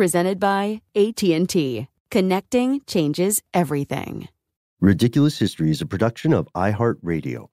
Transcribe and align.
Presented 0.00 0.40
by 0.40 0.80
AT&T. 0.96 1.86
Connecting 2.10 2.80
changes 2.86 3.42
everything. 3.52 4.28
Ridiculous 4.80 5.38
History 5.38 5.70
is 5.70 5.82
a 5.82 5.84
production 5.84 6.32
of 6.32 6.48
iHeartRadio. 6.54 7.49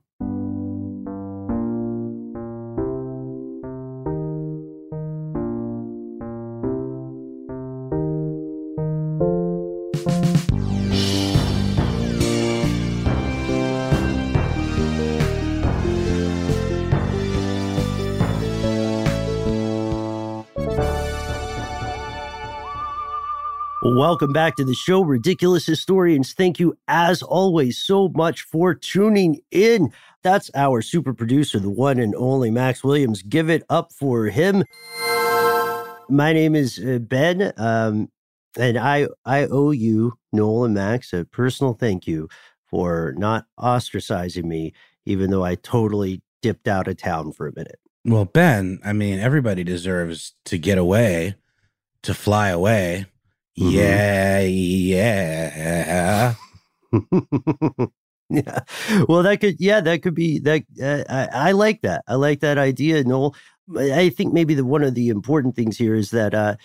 Welcome 23.97 24.31
back 24.31 24.55
to 24.57 24.63
the 24.63 24.75
show, 24.75 25.01
Ridiculous 25.01 25.65
Historians. 25.65 26.33
Thank 26.33 26.59
you, 26.59 26.77
as 26.87 27.23
always, 27.23 27.79
so 27.79 28.09
much 28.09 28.43
for 28.43 28.75
tuning 28.75 29.41
in. 29.49 29.91
That's 30.21 30.51
our 30.53 30.83
super 30.83 31.15
producer, 31.15 31.57
the 31.57 31.71
one 31.71 31.97
and 31.97 32.13
only 32.13 32.51
Max 32.51 32.83
Williams. 32.83 33.23
Give 33.23 33.49
it 33.49 33.63
up 33.71 33.91
for 33.91 34.25
him. 34.27 34.63
My 36.09 36.31
name 36.31 36.53
is 36.53 36.77
uh, 36.77 36.99
Ben, 36.99 37.51
um, 37.57 38.11
and 38.55 38.77
I 38.77 39.07
I 39.25 39.47
owe 39.47 39.71
you, 39.71 40.13
Noel 40.31 40.65
and 40.65 40.75
Max, 40.75 41.11
a 41.11 41.25
personal 41.25 41.73
thank 41.73 42.05
you 42.05 42.29
for 42.67 43.15
not 43.17 43.45
ostracizing 43.59 44.43
me, 44.43 44.73
even 45.07 45.31
though 45.31 45.43
I 45.43 45.55
totally 45.55 46.21
dipped 46.43 46.67
out 46.67 46.87
of 46.87 46.97
town 46.97 47.31
for 47.31 47.47
a 47.47 47.55
minute. 47.55 47.79
Well, 48.05 48.25
Ben, 48.25 48.79
I 48.85 48.93
mean, 48.93 49.17
everybody 49.17 49.63
deserves 49.63 50.35
to 50.45 50.59
get 50.59 50.77
away, 50.77 51.33
to 52.03 52.13
fly 52.13 52.49
away. 52.49 53.07
Mhm. 53.59 53.71
Yeah, 53.71 54.41
yeah. 54.41 56.35
yeah. 58.29 58.59
Well, 59.07 59.23
that 59.23 59.39
could, 59.41 59.55
yeah, 59.59 59.81
that 59.81 60.01
could 60.03 60.15
be 60.15 60.39
that. 60.39 60.63
Uh, 60.81 61.03
I, 61.09 61.49
I 61.49 61.51
like 61.53 61.81
that. 61.81 62.03
I 62.07 62.15
like 62.15 62.41
that 62.41 62.57
idea, 62.57 63.03
Noel. 63.03 63.35
I 63.77 64.09
think 64.09 64.33
maybe 64.33 64.53
the 64.53 64.65
one 64.65 64.83
of 64.83 64.95
the 64.95 65.09
important 65.09 65.55
things 65.55 65.77
here 65.77 65.95
is 65.95 66.11
that 66.11 66.33
uh, 66.33 66.55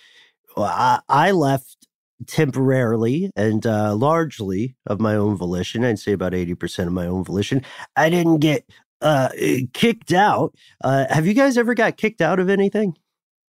I, 0.56 1.00
I 1.08 1.30
left 1.32 1.88
temporarily 2.26 3.30
and 3.36 3.66
uh, 3.66 3.94
largely 3.96 4.76
of 4.86 5.00
my 5.00 5.14
own 5.16 5.36
volition. 5.36 5.84
I'd 5.84 5.98
say 5.98 6.12
about 6.12 6.34
eighty 6.34 6.54
percent 6.54 6.88
of 6.88 6.92
my 6.94 7.06
own 7.06 7.24
volition. 7.24 7.64
I 7.96 8.10
didn't 8.10 8.38
get 8.38 8.64
uh, 9.00 9.30
kicked 9.72 10.12
out. 10.12 10.54
Uh, 10.84 11.06
have 11.10 11.26
you 11.26 11.34
guys 11.34 11.58
ever 11.58 11.74
got 11.74 11.96
kicked 11.96 12.20
out 12.20 12.38
of 12.38 12.48
anything? 12.50 12.96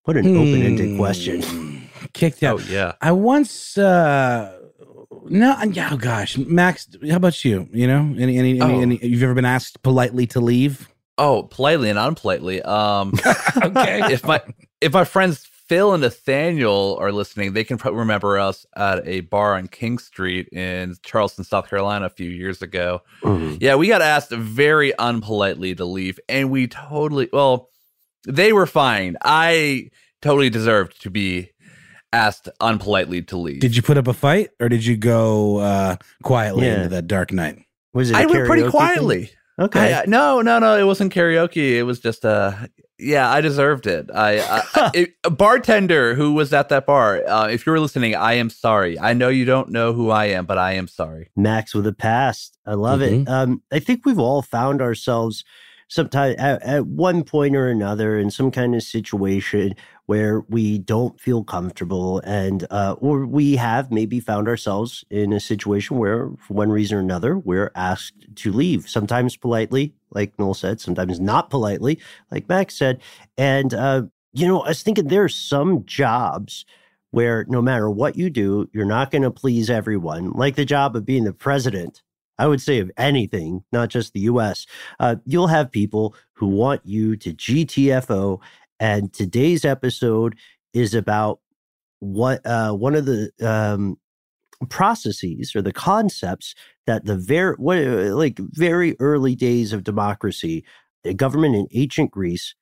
What 0.05 0.17
an 0.17 0.27
open-ended 0.35 0.97
question. 0.97 1.72
Kicked 2.13 2.43
out. 2.43 2.61
Oh 2.61 2.63
yeah. 2.71 2.93
I 3.01 3.11
once 3.11 3.77
uh 3.77 4.59
no 5.25 5.55
yeah, 5.71 5.89
oh 5.91 5.97
gosh. 5.97 6.37
Max, 6.37 6.87
how 7.09 7.15
about 7.17 7.43
you? 7.45 7.67
You 7.71 7.87
know, 7.87 8.13
any 8.19 8.37
any, 8.37 8.59
any, 8.59 8.61
Oh. 8.61 8.81
any 8.81 8.97
you've 9.05 9.23
ever 9.23 9.33
been 9.33 9.45
asked 9.45 9.81
politely 9.83 10.27
to 10.27 10.39
leave? 10.39 10.89
Oh, 11.17 11.43
politely 11.43 11.89
and 11.89 11.99
unpolitely. 11.99 12.61
Um, 12.63 13.13
okay. 13.63 14.11
if 14.13 14.23
my 14.25 14.41
if 14.81 14.93
my 14.93 15.05
friends 15.05 15.47
Phil 15.67 15.93
and 15.93 16.01
Nathaniel 16.03 16.97
are 16.99 17.11
listening, 17.11 17.53
they 17.53 17.63
can 17.63 17.77
probably 17.77 17.99
remember 17.99 18.37
us 18.37 18.65
at 18.75 19.07
a 19.07 19.21
bar 19.21 19.55
on 19.55 19.67
King 19.67 19.97
Street 19.97 20.49
in 20.49 20.93
Charleston, 21.03 21.43
South 21.45 21.69
Carolina, 21.69 22.05
a 22.05 22.09
few 22.09 22.29
years 22.29 22.61
ago. 22.61 23.01
Mhm. 23.23 23.57
Yeah, 23.61 23.75
we 23.75 23.87
got 23.87 24.01
asked 24.01 24.31
very 24.31 24.93
unpolitely 24.99 25.73
to 25.75 25.85
leave, 25.85 26.19
and 26.27 26.51
we 26.51 26.67
totally 26.67 27.29
well, 27.31 27.69
they 28.27 28.51
were 28.51 28.65
fine. 28.67 29.15
I 29.23 29.89
totally 30.21 30.49
deserved 30.49 31.01
to 31.03 31.09
be 31.09 31.51
asked 32.13 32.47
unpolitely 32.61 33.21
to 33.23 33.37
leave. 33.37 33.59
Did 33.59 33.75
you 33.75 33.81
put 33.81 33.97
up 33.97 34.07
a 34.07 34.13
fight 34.13 34.51
or 34.59 34.69
did 34.69 34.85
you 34.85 34.95
go 34.95 35.57
uh 35.57 35.95
quietly 36.23 36.65
Yeah. 36.67 36.75
into 36.75 36.89
that 36.89 37.07
dark 37.07 37.31
night? 37.33 37.59
Was 37.93 38.11
it? 38.11 38.15
I 38.15 38.21
a 38.23 38.27
went 38.27 38.45
pretty 38.47 38.61
karaoke 38.63 38.65
thing? 38.65 38.71
quietly. 38.71 39.31
Okay. 39.59 39.93
I- 39.93 40.01
I- 40.01 40.05
no, 40.05 40.41
no, 40.41 40.59
no. 40.59 40.77
It 40.77 40.83
wasn't 40.83 41.13
karaoke. 41.13 41.73
It 41.77 41.83
was 41.83 41.99
just 41.99 42.23
uh 42.25 42.53
yeah, 42.99 43.29
I 43.29 43.41
deserved 43.41 43.85
it. 43.87 44.09
I, 44.13 44.39
I 44.75 44.91
it, 44.93 45.13
a 45.23 45.29
bartender 45.29 46.13
who 46.15 46.33
was 46.33 46.53
at 46.53 46.69
that 46.69 46.85
bar. 46.85 47.21
Uh, 47.27 47.47
if 47.47 47.65
you're 47.65 47.79
listening, 47.79 48.15
I 48.15 48.33
am 48.33 48.49
sorry. 48.49 48.97
I 48.99 49.13
know 49.13 49.29
you 49.29 49.43
don't 49.45 49.69
know 49.71 49.91
who 49.93 50.09
I 50.11 50.25
am, 50.27 50.45
but 50.45 50.57
I 50.57 50.73
am 50.73 50.87
sorry. 50.87 51.29
Max 51.35 51.73
with 51.73 51.85
a 51.87 51.91
past. 51.91 52.57
I 52.65 52.75
love 52.75 53.01
it. 53.01 53.27
Um, 53.27 53.61
I 53.73 53.79
think 53.79 54.05
we've 54.05 54.19
all 54.19 54.41
found 54.41 54.81
ourselves 54.81 55.43
sometime 55.89 56.35
at, 56.37 56.61
at 56.63 56.85
one 56.87 57.23
point 57.23 57.55
or 57.55 57.67
another 57.67 58.17
in 58.17 58.31
some 58.31 58.51
kind 58.51 58.73
of 58.73 58.83
situation 58.83 59.75
where 60.05 60.41
we 60.49 60.77
don't 60.77 61.19
feel 61.19 61.43
comfortable 61.43 62.19
and 62.19 62.67
uh, 62.69 62.95
or 62.99 63.25
we 63.25 63.55
have 63.55 63.91
maybe 63.91 64.19
found 64.19 64.47
ourselves 64.47 65.03
in 65.09 65.31
a 65.33 65.39
situation 65.39 65.97
where 65.97 66.29
for 66.39 66.53
one 66.53 66.69
reason 66.69 66.97
or 66.97 67.01
another 67.01 67.37
we're 67.37 67.71
asked 67.75 68.25
to 68.35 68.51
leave 68.51 68.89
sometimes 68.89 69.37
politely 69.37 69.93
like 70.11 70.37
noel 70.37 70.53
said 70.53 70.79
sometimes 70.81 71.19
not 71.19 71.49
politely 71.49 71.99
like 72.31 72.47
max 72.49 72.75
said 72.75 73.01
and 73.37 73.73
uh, 73.73 74.03
you 74.33 74.47
know 74.47 74.61
i 74.61 74.69
was 74.69 74.83
thinking 74.83 75.07
there 75.07 75.23
are 75.23 75.29
some 75.29 75.85
jobs 75.85 76.65
where 77.13 77.45
no 77.47 77.61
matter 77.61 77.91
what 77.91 78.17
you 78.17 78.27
do, 78.27 78.67
you're 78.73 78.85
not 78.85 79.11
going 79.11 79.21
to 79.21 79.29
please 79.29 79.69
everyone. 79.69 80.31
Like 80.31 80.55
the 80.55 80.65
job 80.65 80.95
of 80.95 81.05
being 81.05 81.25
the 81.25 81.31
president, 81.31 82.01
I 82.39 82.47
would 82.47 82.59
say 82.59 82.79
of 82.79 82.89
anything, 82.97 83.63
not 83.71 83.89
just 83.89 84.13
the 84.13 84.21
US, 84.21 84.65
uh, 84.99 85.17
you'll 85.23 85.45
have 85.45 85.71
people 85.71 86.15
who 86.33 86.47
want 86.47 86.81
you 86.83 87.15
to 87.17 87.31
GTFO. 87.31 88.39
And 88.79 89.13
today's 89.13 89.65
episode 89.65 90.37
is 90.73 90.93
about 90.93 91.39
what 91.99 92.45
uh, 92.45 92.73
one 92.73 92.95
of 92.95 93.05
the 93.05 93.31
um, 93.41 93.97
processes 94.69 95.55
or 95.55 95.61
the 95.61 95.73
concepts 95.73 96.55
that 96.85 97.05
the 97.05 97.15
very 97.15 97.55
what 97.55 97.77
uh, 97.77 98.15
like 98.15 98.37
very 98.39 98.95
early 98.99 99.35
days 99.35 99.73
of 99.73 99.83
democracy, 99.83 100.65
the 101.03 101.13
government 101.13 101.55
in 101.55 101.67
ancient 101.73 102.11
Greece 102.11 102.55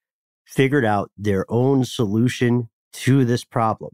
figured 0.45 0.85
out 0.85 1.11
their 1.17 1.45
own 1.49 1.85
solution 1.85 2.69
to 2.93 3.23
this 3.25 3.43
problem 3.43 3.91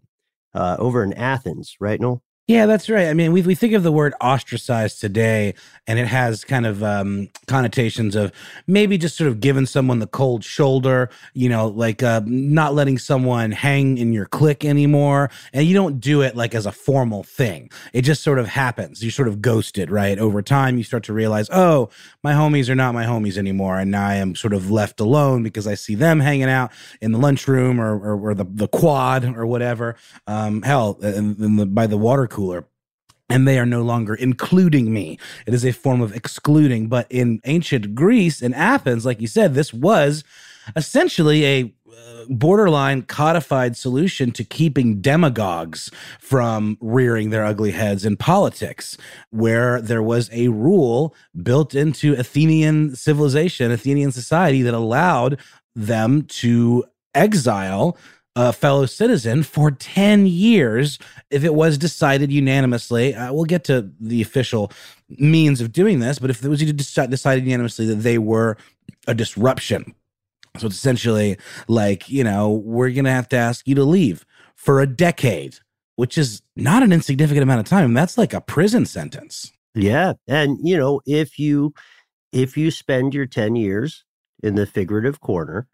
uh, 0.53 0.75
over 0.79 1.03
in 1.03 1.13
Athens, 1.13 1.75
right, 1.79 2.01
Noel? 2.01 2.23
Yeah, 2.47 2.65
that's 2.65 2.89
right. 2.89 3.07
I 3.09 3.13
mean, 3.13 3.33
we 3.33 3.41
we 3.41 3.55
think 3.55 3.73
of 3.73 3.83
the 3.83 3.91
word 3.91 4.13
ostracized 4.21 5.01
today, 5.01 5.53
and 5.85 5.99
it 5.99 6.07
has 6.07 6.45
kind 6.45 6.65
of 6.65 6.81
um, 6.81 7.27
connotations 7.45 8.15
of 8.15 8.31
maybe 8.67 8.97
just 8.97 9.17
sort 9.17 9.27
of 9.27 9.41
giving 9.41 9.65
someone 9.65 9.99
the 9.99 10.07
cold 10.07 10.45
shoulder, 10.45 11.09
you 11.33 11.49
know, 11.49 11.67
like 11.67 12.03
uh, 12.03 12.21
not 12.25 12.73
letting 12.73 12.99
someone 12.99 13.51
hang 13.51 13.97
in 13.97 14.13
your 14.13 14.27
clique 14.27 14.63
anymore, 14.63 15.29
and 15.51 15.67
you 15.67 15.73
don't 15.73 15.99
do 15.99 16.21
it 16.21 16.37
like 16.37 16.55
as 16.55 16.65
a 16.65 16.71
formal 16.71 17.21
thing. 17.23 17.69
It 17.91 18.03
just 18.03 18.23
sort 18.23 18.39
of 18.39 18.47
happens. 18.47 19.03
You 19.03 19.11
sort 19.11 19.27
of 19.27 19.41
ghosted, 19.41 19.91
right? 19.91 20.17
Over 20.17 20.41
time, 20.41 20.77
you 20.77 20.85
start 20.85 21.03
to 21.05 21.13
realize, 21.13 21.49
oh, 21.51 21.89
my 22.23 22.31
homies 22.31 22.69
are 22.69 22.75
not 22.75 22.93
my 22.93 23.03
homies 23.03 23.37
anymore, 23.37 23.77
and 23.77 23.91
now 23.91 24.07
I 24.07 24.15
am 24.15 24.35
sort 24.35 24.53
of 24.53 24.71
left 24.71 25.01
alone 25.01 25.43
because 25.43 25.67
I 25.67 25.73
see 25.75 25.95
them 25.95 26.21
hanging 26.21 26.49
out 26.49 26.71
in 27.01 27.11
the 27.11 27.19
lunchroom 27.19 27.81
or 27.81 27.93
or, 27.99 28.29
or 28.29 28.33
the 28.33 28.45
the 28.49 28.69
quad 28.69 29.25
or 29.35 29.45
whatever. 29.45 29.97
Um, 30.27 30.61
hell, 30.61 30.97
in, 31.01 31.35
in 31.43 31.55
the, 31.57 31.65
by 31.65 31.87
the 31.87 31.97
water 31.97 32.25
cooler 32.37 32.67
and 33.29 33.47
they 33.47 33.59
are 33.59 33.65
no 33.65 33.81
longer 33.81 34.15
including 34.15 34.93
me. 34.93 35.17
It 35.45 35.53
is 35.53 35.65
a 35.65 35.71
form 35.71 36.01
of 36.01 36.15
excluding. 36.15 36.87
But 36.87 37.07
in 37.09 37.41
ancient 37.45 37.95
Greece 37.95 38.41
and 38.41 38.55
Athens, 38.55 39.05
like 39.05 39.19
you 39.19 39.27
said, 39.27 39.53
this 39.53 39.73
was 39.73 40.23
essentially 40.75 41.45
a 41.45 41.73
uh, 41.89 42.25
borderline 42.29 43.01
codified 43.01 43.75
solution 43.75 44.31
to 44.31 44.43
keeping 44.43 45.01
demagogues 45.01 45.89
from 46.19 46.77
rearing 46.79 47.29
their 47.29 47.43
ugly 47.43 47.71
heads 47.71 48.05
in 48.05 48.15
politics, 48.17 48.97
where 49.31 49.81
there 49.81 50.03
was 50.03 50.29
a 50.31 50.47
rule 50.49 51.15
built 51.41 51.73
into 51.73 52.13
Athenian 52.13 52.95
civilization, 52.95 53.71
Athenian 53.71 54.11
society 54.11 54.61
that 54.61 54.73
allowed 54.73 55.39
them 55.75 56.23
to 56.23 56.85
exile 57.13 57.97
a 58.37 58.53
fellow 58.53 58.85
citizen 58.85 59.41
for 59.41 59.71
10 59.71 60.27
years 60.27 60.99
if 61.31 61.43
it 61.43 61.55
was 61.55 61.75
decided 61.75 62.31
unanimously. 62.31 63.15
Uh, 63.15 63.33
we'll 63.33 63.45
get 63.45 63.63
to 63.63 63.89
the 63.99 64.21
official 64.21 64.71
means 65.09 65.59
of 65.59 65.71
doing 65.71 65.99
this, 65.99 66.19
but 66.19 66.29
if 66.29 66.45
it 66.45 66.47
was 66.47 66.61
decided 66.61 67.43
unanimously 67.45 67.87
that 67.87 67.95
they 67.95 68.19
were 68.19 68.55
a 69.07 69.15
disruption. 69.15 69.95
So 70.59 70.67
it's 70.67 70.75
essentially 70.75 71.37
like, 71.67 72.09
you 72.09 72.23
know, 72.23 72.51
we're 72.51 72.91
going 72.91 73.05
to 73.05 73.11
have 73.11 73.27
to 73.29 73.37
ask 73.37 73.67
you 73.67 73.73
to 73.73 73.83
leave 73.83 74.23
for 74.55 74.81
a 74.81 74.87
decade, 74.87 75.55
which 75.95 76.15
is 76.15 76.43
not 76.55 76.83
an 76.83 76.93
insignificant 76.93 77.41
amount 77.41 77.61
of 77.61 77.65
time. 77.65 77.95
That's 77.95 78.19
like 78.19 78.33
a 78.33 78.41
prison 78.41 78.85
sentence. 78.85 79.51
Yeah. 79.73 80.13
And, 80.27 80.59
you 80.61 80.77
know, 80.77 81.01
if 81.07 81.39
you 81.39 81.73
if 82.31 82.55
you 82.55 82.69
spend 82.69 83.15
your 83.15 83.25
10 83.25 83.55
years 83.55 84.03
in 84.43 84.53
the 84.53 84.67
figurative 84.67 85.21
corner 85.21 85.67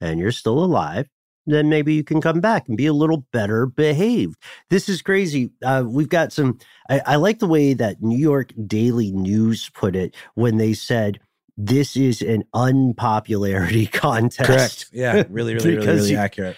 and 0.00 0.20
you're 0.20 0.30
still 0.30 0.62
alive, 0.62 1.08
then 1.46 1.68
maybe 1.68 1.94
you 1.94 2.04
can 2.04 2.20
come 2.20 2.40
back 2.40 2.68
and 2.68 2.76
be 2.76 2.86
a 2.86 2.92
little 2.92 3.26
better 3.32 3.66
behaved. 3.66 4.36
This 4.70 4.88
is 4.88 5.02
crazy. 5.02 5.50
Uh, 5.64 5.84
we've 5.86 6.08
got 6.08 6.32
some, 6.32 6.58
I, 6.88 7.00
I 7.06 7.16
like 7.16 7.38
the 7.38 7.46
way 7.46 7.74
that 7.74 8.02
New 8.02 8.18
York 8.18 8.52
Daily 8.66 9.12
News 9.12 9.70
put 9.70 9.94
it 9.96 10.14
when 10.34 10.56
they 10.56 10.72
said, 10.72 11.20
this 11.56 11.96
is 11.96 12.20
an 12.20 12.44
unpopularity 12.52 13.86
contest. 13.92 14.46
Correct. 14.46 14.86
Yeah. 14.92 15.24
Really, 15.28 15.54
really, 15.54 15.76
really, 15.76 15.86
really 15.86 16.16
accurate. 16.16 16.56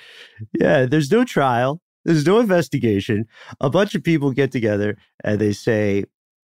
Yeah. 0.59 0.87
There's 0.87 1.11
no 1.11 1.25
trial. 1.25 1.81
There's 2.05 2.27
no 2.27 2.39
investigation. 2.39 3.27
A 3.61 3.69
bunch 3.69 3.95
of 3.95 4.05
people 4.05 4.31
get 4.31 4.53
together 4.53 4.97
and 5.25 5.41
they 5.41 5.53
say, 5.53 6.05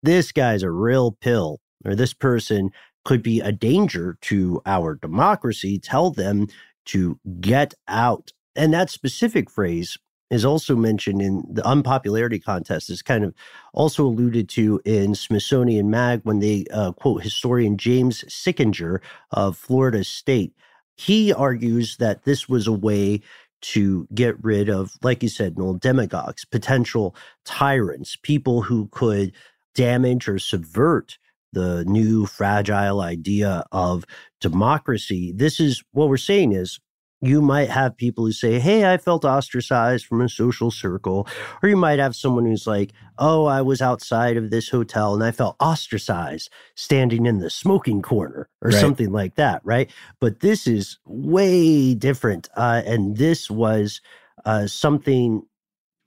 this 0.04 0.32
guy's 0.32 0.64
a 0.64 0.72
real 0.72 1.12
pill, 1.12 1.60
or 1.86 1.94
this 1.94 2.14
person 2.14 2.72
could 3.04 3.22
be 3.22 3.40
a 3.40 3.52
danger 3.52 4.18
to 4.22 4.62
our 4.66 4.96
democracy. 4.96 5.80
Tell 5.80 6.12
them 6.12 6.48
to 6.86 7.20
get 7.40 7.74
out. 7.88 8.32
And 8.56 8.74
that 8.74 8.90
specific 8.90 9.50
phrase 9.50 9.98
is 10.32 10.46
also 10.46 10.76
mentioned 10.76 11.22
in 11.22 11.44
the 11.52 11.66
unpopularity 11.68 12.40
contest 12.40 12.90
is 12.90 13.02
kind 13.02 13.24
of 13.24 13.36
also 13.74 14.06
alluded 14.06 14.50
to 14.50 14.82
in 14.86 15.14
smithsonian 15.14 15.90
mag 15.90 16.22
when 16.24 16.40
they 16.40 16.66
uh, 16.74 16.92
quote 16.94 17.22
historian 17.22 17.78
james 17.78 18.24
sickinger 18.24 19.00
of 19.32 19.58
florida 19.58 20.04
state 20.04 20.54
he 20.96 21.32
argues 21.34 21.98
that 21.98 22.24
this 22.24 22.50
was 22.50 22.66
a 22.66 22.72
way 22.72 23.20
to 23.62 24.08
get 24.16 24.42
rid 24.44 24.70
of 24.70 24.94
like 25.04 25.22
you 25.22 25.30
said 25.30 25.58
Noel, 25.58 25.76
demagogues 25.76 26.46
potential 26.46 27.16
tyrants 27.46 28.16
people 28.16 28.64
who 28.64 28.88
could 28.92 29.34
damage 29.76 30.28
or 30.28 30.40
subvert 30.40 31.18
the 31.54 31.84
new 31.86 32.26
fragile 32.26 33.02
idea 33.02 33.66
of 33.72 34.06
democracy. 34.40 35.34
This 35.36 35.60
is 35.60 35.84
what 35.92 36.10
we're 36.10 36.18
saying 36.18 36.54
is 36.54 36.80
you 37.22 37.42
might 37.42 37.70
have 37.70 37.96
people 37.96 38.26
who 38.26 38.32
say, 38.32 38.60
Hey, 38.60 38.92
I 38.92 38.98
felt 38.98 39.24
ostracized 39.24 40.06
from 40.06 40.22
a 40.22 40.30
social 40.30 40.72
circle. 40.72 41.28
Or 41.62 41.70
you 41.70 41.78
might 41.78 42.00
have 42.00 42.16
someone 42.16 42.46
who's 42.46 42.66
like, 42.66 42.92
Oh, 43.18 43.46
I 43.46 43.62
was 43.62 43.82
outside 43.82 44.38
of 44.38 44.50
this 44.50 44.70
hotel 44.70 45.14
and 45.14 45.24
I 45.24 45.32
felt 45.32 45.56
ostracized 45.60 46.50
standing 46.76 47.28
in 47.28 47.38
the 47.38 47.50
smoking 47.50 48.02
corner 48.02 48.50
or 48.62 48.72
right. 48.72 48.80
something 48.80 49.12
like 49.12 49.36
that. 49.36 49.62
Right. 49.64 49.92
But 50.20 50.40
this 50.40 50.66
is 50.66 50.98
way 51.06 51.94
different. 51.94 52.50
Uh, 52.58 52.82
and 52.86 53.18
this 53.18 53.52
was 53.52 54.02
uh, 54.44 54.66
something 54.66 55.44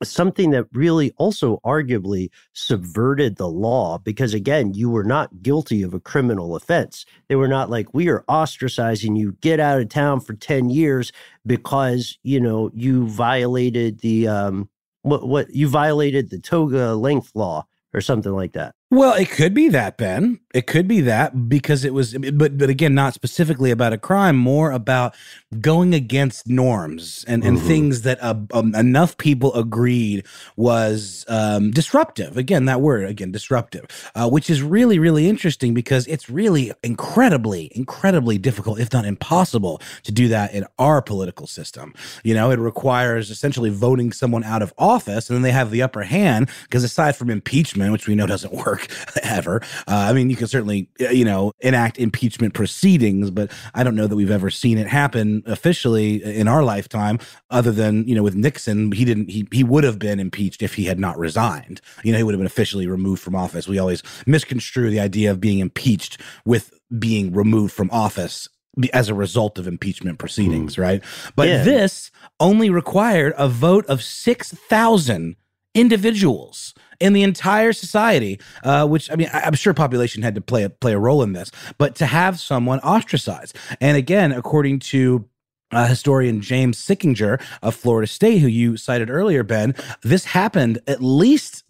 something 0.03 0.51
that 0.51 0.67
really 0.73 1.13
also 1.17 1.61
arguably 1.65 2.31
subverted 2.53 3.37
the 3.37 3.49
law 3.49 3.99
because 3.99 4.35
again 4.35 4.75
you 4.75 4.91
were 4.91 5.05
not 5.05 5.43
guilty 5.43 5.83
of 5.83 5.95
a 5.95 6.01
criminal 6.01 6.57
offense. 6.57 7.07
They 7.29 7.37
were 7.37 7.49
not 7.49 7.71
like 7.71 7.95
we 7.95 8.09
are 8.09 8.25
ostracizing 8.29 9.17
you. 9.19 9.33
Get 9.41 9.61
out 9.61 9.81
of 9.81 9.89
town 9.89 10.21
for 10.21 10.35
10 10.35 10.71
years 10.71 11.13
because 11.47 12.19
you 12.23 12.41
know 12.41 12.71
you 12.75 13.07
violated 13.09 14.01
the 14.01 14.29
um 14.29 14.69
what 15.03 15.29
what 15.29 15.55
you 15.55 15.69
violated 15.69 16.31
the 16.31 16.41
toga 16.41 16.95
length 16.95 17.31
law 17.35 17.67
or 17.93 18.01
something 18.01 18.33
like 18.33 18.53
that 18.53 18.75
well, 18.95 19.15
it 19.15 19.31
could 19.31 19.55
be 19.55 19.69
that, 19.69 19.97
Ben. 19.97 20.41
It 20.55 20.67
could 20.67 20.87
be 20.87 21.01
that 21.03 21.49
because 21.49 21.85
it 21.85 21.93
was, 21.93 22.15
but 22.15 22.57
but 22.57 22.71
again, 22.71 22.95
not 22.95 23.13
specifically 23.13 23.73
about 23.73 23.93
a 23.93 23.99
crime, 23.99 24.37
more 24.37 24.71
about 24.71 25.15
going 25.61 25.95
against 25.95 26.49
norms 26.49 27.25
and 27.27 27.45
and 27.45 27.59
mm-hmm. 27.59 27.67
things 27.67 28.03
that 28.03 28.23
uh, 28.23 28.37
um, 28.53 28.75
enough 28.75 29.17
people 29.19 29.53
agreed 29.55 30.25
was 30.57 31.25
um, 31.29 31.73
disruptive. 31.73 32.37
Again, 32.37 32.67
that 32.67 32.81
word 32.81 33.05
again, 33.09 33.33
disruptive, 33.33 33.87
uh, 34.15 34.29
which 34.29 34.49
is 34.49 34.63
really 34.63 35.01
really 35.01 35.29
interesting 35.29 35.75
because 35.75 36.07
it's 36.07 36.31
really 36.31 36.73
incredibly 36.85 37.73
incredibly 37.75 38.39
difficult, 38.39 38.79
if 38.79 38.93
not 38.93 39.05
impossible, 39.05 39.83
to 40.05 40.13
do 40.13 40.29
that 40.29 40.55
in 40.55 40.65
our 40.79 41.03
political 41.03 41.49
system. 41.49 41.95
You 42.23 42.35
know, 42.35 42.53
it 42.53 42.61
requires 42.61 43.31
essentially 43.31 43.71
voting 43.71 44.13
someone 44.13 44.45
out 44.45 44.63
of 44.63 44.73
office, 44.79 45.29
and 45.29 45.35
then 45.35 45.43
they 45.43 45.53
have 45.53 45.73
the 45.73 45.83
upper 45.83 46.03
hand 46.03 46.49
because 46.63 46.85
aside 46.85 47.17
from 47.17 47.29
impeachment, 47.29 47.91
which 47.91 48.07
we 48.07 48.15
know 48.15 48.27
doesn't 48.27 48.53
work 48.67 48.84
ever. 49.23 49.61
Uh, 49.89 50.07
I 50.09 50.13
mean, 50.13 50.31
you 50.31 50.37
can 50.37 50.47
certainly, 50.47 50.89
uh, 51.01 51.11
you 51.11 51.25
know, 51.25 51.53
enact 51.61 51.99
impeachment 51.99 52.55
proceedings, 52.55 53.31
but 53.31 53.51
I 53.75 53.83
don't 53.83 53.97
know 53.97 54.07
that 54.07 54.17
we've 54.17 54.31
ever 54.31 54.51
seen 54.51 54.79
it 54.79 54.87
happen 54.87 55.43
officially 55.47 56.23
in 56.23 56.49
our 56.49 56.63
lifetime, 56.63 57.19
other 57.51 57.73
than, 57.73 58.07
you 58.09 58.15
know, 58.15 58.23
with 58.23 58.35
Nixon, 58.35 58.93
he 58.93 59.05
didn't, 59.05 59.31
he, 59.31 59.47
he 59.53 59.65
would 59.65 59.85
have 59.85 59.99
been 59.99 60.21
impeached 60.21 60.63
if 60.63 60.75
he 60.75 60.85
had 60.85 60.99
not 60.99 61.19
resigned. 61.19 61.81
You 62.03 62.13
know, 62.13 62.19
he 62.19 62.25
would 62.25 62.35
have 62.35 62.41
been 62.41 62.47
officially 62.47 62.87
removed 62.87 63.23
from 63.23 63.35
office. 63.35 63.69
We 63.69 63.79
always 63.79 64.03
misconstrue 64.27 64.91
the 64.91 65.01
idea 65.01 65.31
of 65.31 65.41
being 65.41 65.59
impeached 65.59 66.21
with 66.45 66.73
being 66.99 67.33
removed 67.33 67.73
from 67.73 67.91
office 67.91 68.49
as 68.93 69.09
a 69.09 69.15
result 69.15 69.59
of 69.59 69.67
impeachment 69.67 70.19
proceedings, 70.19 70.77
mm. 70.77 70.83
right? 70.83 71.05
But 71.37 71.49
yeah. 71.49 71.63
this 71.63 72.11
only 72.41 72.71
required 72.71 73.35
a 73.39 73.49
vote 73.49 73.87
of 73.87 74.03
6,000 74.03 75.37
individuals 75.75 76.75
in 77.01 77.13
the 77.13 77.23
entire 77.23 77.73
society, 77.73 78.41
uh, 78.63 78.87
which 78.87 79.11
I 79.11 79.17
mean, 79.17 79.29
I, 79.33 79.47
am 79.47 79.55
sure 79.55 79.75
population 79.75 80.23
had 80.23 80.35
to 80.35 80.41
play 80.41 80.65
a, 80.65 80.71
play 80.71 80.93
a 80.93 80.99
role 80.99 81.23
in 81.23 81.33
this, 81.33 81.51
but 81.79 81.95
to 81.97 82.07
have 82.07 82.41
someone 82.41 82.81
ostracized. 82.81 83.57
And 83.81 83.97
again, 83.97 84.33
according 84.33 84.81
to 84.81 85.29
uh, 85.73 85.87
historian 85.87 86.41
James 86.41 86.79
Sickinger 86.79 87.43
of 87.63 87.75
Florida 87.75 88.07
State, 88.07 88.39
who 88.39 88.47
you 88.47 88.77
cited 88.77 89.11
earlier, 89.11 89.43
Ben, 89.43 89.75
this 90.03 90.25
happened 90.25 90.79
at 90.87 91.03
least 91.03 91.65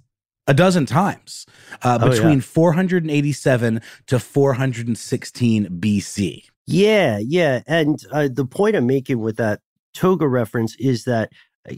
a 0.47 0.55
dozen 0.55 0.87
times 0.87 1.47
uh, 1.83 1.99
between 1.99 2.27
oh, 2.27 2.35
yeah. 2.35 2.41
487 2.41 3.81
to 4.07 4.19
416 4.19 5.67
BC. 5.81 6.45
Yeah, 6.67 7.19
yeah. 7.19 7.63
And 7.67 7.99
uh, 8.11 8.29
the 8.31 8.45
point 8.45 8.77
I'm 8.77 8.87
making 8.87 9.21
with 9.21 9.37
that 9.37 9.61
toga 9.95 10.29
reference 10.29 10.77
is 10.77 11.05
that 11.05 11.31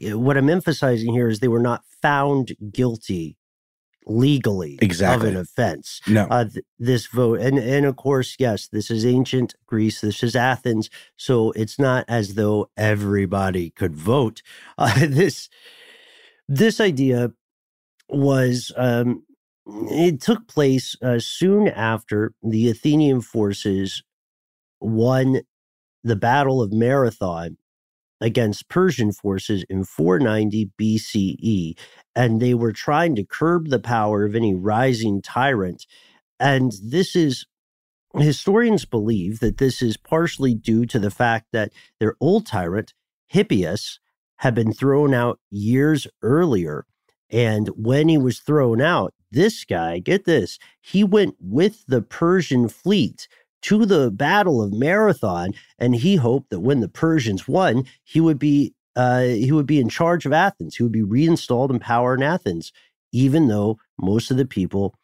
what 0.02 0.36
I'm 0.36 0.50
emphasizing 0.50 1.12
here 1.12 1.28
is 1.28 1.40
they 1.40 1.48
were 1.48 1.60
not 1.60 1.84
found 2.02 2.56
guilty 2.72 3.36
legally 4.06 4.78
exactly. 4.80 5.28
of 5.28 5.34
an 5.34 5.40
offense. 5.40 6.00
No. 6.06 6.26
Uh, 6.30 6.44
th- 6.44 6.64
this 6.78 7.06
vote, 7.06 7.40
and 7.40 7.58
and 7.58 7.84
of 7.84 7.96
course, 7.96 8.36
yes, 8.38 8.68
this 8.68 8.90
is 8.90 9.04
ancient 9.04 9.54
Greece. 9.66 10.00
This 10.00 10.22
is 10.22 10.36
Athens, 10.36 10.90
so 11.16 11.50
it's 11.52 11.78
not 11.78 12.04
as 12.08 12.34
though 12.34 12.70
everybody 12.76 13.70
could 13.70 13.94
vote. 13.94 14.42
Uh, 14.78 15.06
this 15.06 15.48
this 16.48 16.80
idea 16.80 17.32
was 18.10 18.72
um, 18.76 19.24
it 19.66 20.20
took 20.20 20.46
place 20.46 20.94
uh, 21.02 21.18
soon 21.18 21.68
after 21.68 22.32
the 22.42 22.68
Athenian 22.68 23.22
forces 23.22 24.02
won 24.80 25.40
the 26.04 26.16
Battle 26.16 26.60
of 26.60 26.72
Marathon 26.72 27.56
against 28.20 28.68
Persian 28.68 29.12
forces 29.12 29.64
in 29.68 29.84
490 29.84 30.70
BCE, 30.80 31.78
and 32.14 32.40
they 32.40 32.54
were 32.54 32.72
trying 32.72 33.14
to 33.16 33.24
curb 33.24 33.68
the 33.68 33.78
power 33.78 34.24
of 34.24 34.34
any 34.34 34.54
rising 34.54 35.20
tyrant. 35.22 35.86
And 36.40 36.72
this 36.82 37.14
is 37.14 37.46
historians 38.14 38.84
believe 38.84 39.40
that 39.40 39.58
this 39.58 39.82
is 39.82 39.96
partially 39.96 40.54
due 40.54 40.86
to 40.86 40.98
the 40.98 41.10
fact 41.10 41.46
that 41.52 41.72
their 42.00 42.16
old 42.20 42.46
tyrant, 42.46 42.94
Hippias, 43.32 43.98
had 44.38 44.54
been 44.54 44.72
thrown 44.72 45.14
out 45.14 45.40
years 45.50 46.06
earlier. 46.22 46.86
And 47.30 47.68
when 47.68 48.08
he 48.08 48.18
was 48.18 48.38
thrown 48.38 48.80
out, 48.80 49.14
this 49.30 49.64
guy, 49.64 49.98
get 49.98 50.24
this, 50.24 50.58
he 50.80 51.02
went 51.04 51.34
with 51.40 51.84
the 51.86 52.00
Persian 52.00 52.68
fleet 52.68 53.28
to 53.66 53.84
the 53.84 54.12
Battle 54.12 54.62
of 54.62 54.72
Marathon, 54.72 55.52
and 55.76 55.96
he 55.96 56.14
hoped 56.14 56.50
that 56.50 56.60
when 56.60 56.78
the 56.78 56.88
Persians 56.88 57.48
won, 57.48 57.84
he 58.04 58.20
would 58.20 58.38
be 58.38 58.72
uh, 58.94 59.22
he 59.22 59.50
would 59.50 59.66
be 59.66 59.80
in 59.80 59.88
charge 59.88 60.24
of 60.24 60.32
Athens. 60.32 60.76
He 60.76 60.84
would 60.84 60.92
be 60.92 61.02
reinstalled 61.02 61.72
in 61.72 61.80
power 61.80 62.14
in 62.14 62.22
Athens, 62.22 62.72
even 63.12 63.48
though 63.48 63.78
most 64.00 64.30
of 64.30 64.36
the 64.36 64.46
people 64.46 64.94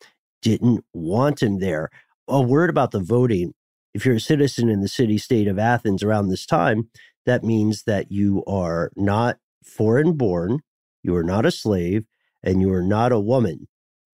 didn't 0.43 0.85
want 0.95 1.43
him 1.43 1.59
there. 1.59 1.91
A 2.29 2.41
word 2.41 2.71
about 2.71 2.93
the 2.93 3.01
voting. 3.01 3.53
If 3.95 4.07
you're 4.07 4.15
a 4.15 4.21
citizen 4.21 4.69
in 4.69 4.81
the 4.81 4.89
city 4.89 5.19
state 5.19 5.49
of 5.49 5.59
Athens 5.59 6.05
around 6.05 6.29
this 6.29 6.47
time, 6.47 6.89
that 7.27 7.43
means 7.43 7.83
that 7.83 8.13
you 8.13 8.45
are 8.47 8.93
not 8.95 9.39
foreign 9.65 10.13
born, 10.13 10.61
you 11.03 11.17
are 11.17 11.25
not 11.25 11.45
a 11.45 11.51
slave, 11.51 12.07
and 12.45 12.61
you 12.61 12.73
are 12.73 12.83
not 12.83 13.11
a 13.11 13.21
woman. 13.21 13.67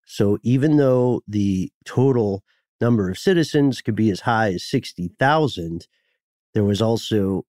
So 0.05 0.37
even 0.43 0.75
though 0.75 1.21
the 1.27 1.71
total 1.85 2.43
number 2.83 3.09
of 3.09 3.17
citizens 3.17 3.81
could 3.81 3.95
be 3.95 4.09
as 4.11 4.21
high 4.21 4.53
as 4.53 4.65
60,000, 4.65 5.87
there 6.53 6.63
was 6.63 6.81
also, 6.81 7.45